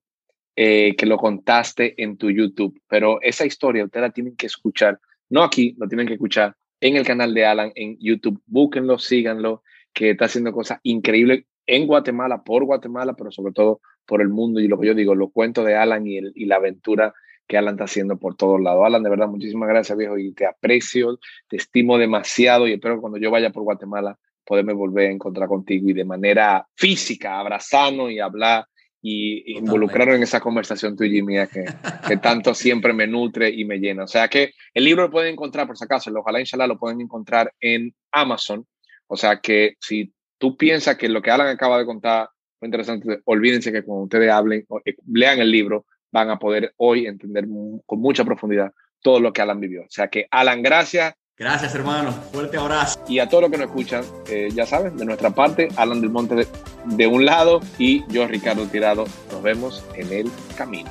[0.54, 2.80] eh, que lo contaste en tu YouTube.
[2.88, 6.96] Pero esa historia ustedes la tienen que escuchar, no aquí, lo tienen que escuchar en
[6.96, 8.40] el canal de Alan en YouTube.
[8.46, 14.20] Búsquenlo, síganlo, que está haciendo cosas increíbles en Guatemala, por Guatemala, pero sobre todo por
[14.20, 14.60] el mundo.
[14.60, 17.14] Y lo que yo digo, lo cuento de Alan y, el, y la aventura
[17.46, 18.84] que Alan está haciendo por todos lados.
[18.84, 23.00] Alan, de verdad, muchísimas gracias, viejo, y te aprecio, te estimo demasiado y espero que
[23.00, 28.10] cuando yo vaya por Guatemala poderme volver a encontrar contigo y de manera física, abrazarnos
[28.10, 28.66] y hablar
[29.00, 31.64] y involucrarnos en esa conversación tuya y mía que,
[32.08, 34.04] que, tanto siempre me nutre y me llena.
[34.04, 37.02] O sea que el libro lo pueden encontrar, por si acaso, ojalá inshallah lo pueden
[37.02, 38.66] encontrar en Amazon.
[39.06, 40.14] O sea que si
[40.44, 42.28] tú piensas que lo que Alan acaba de contar
[42.58, 47.06] fue interesante, olvídense que cuando ustedes hablen, eh, lean el libro, van a poder hoy
[47.06, 47.46] entender
[47.86, 48.70] con mucha profundidad
[49.00, 49.84] todo lo que Alan vivió.
[49.84, 51.14] O sea que, Alan, gracias.
[51.38, 52.12] Gracias, hermano.
[52.12, 53.02] Fuerte abrazo.
[53.08, 56.10] Y a todos los que nos escuchan, eh, ya saben, de nuestra parte, Alan del
[56.10, 56.46] Monte de,
[56.84, 59.06] de un lado y yo, Ricardo Tirado.
[59.32, 60.90] Nos vemos en el camino.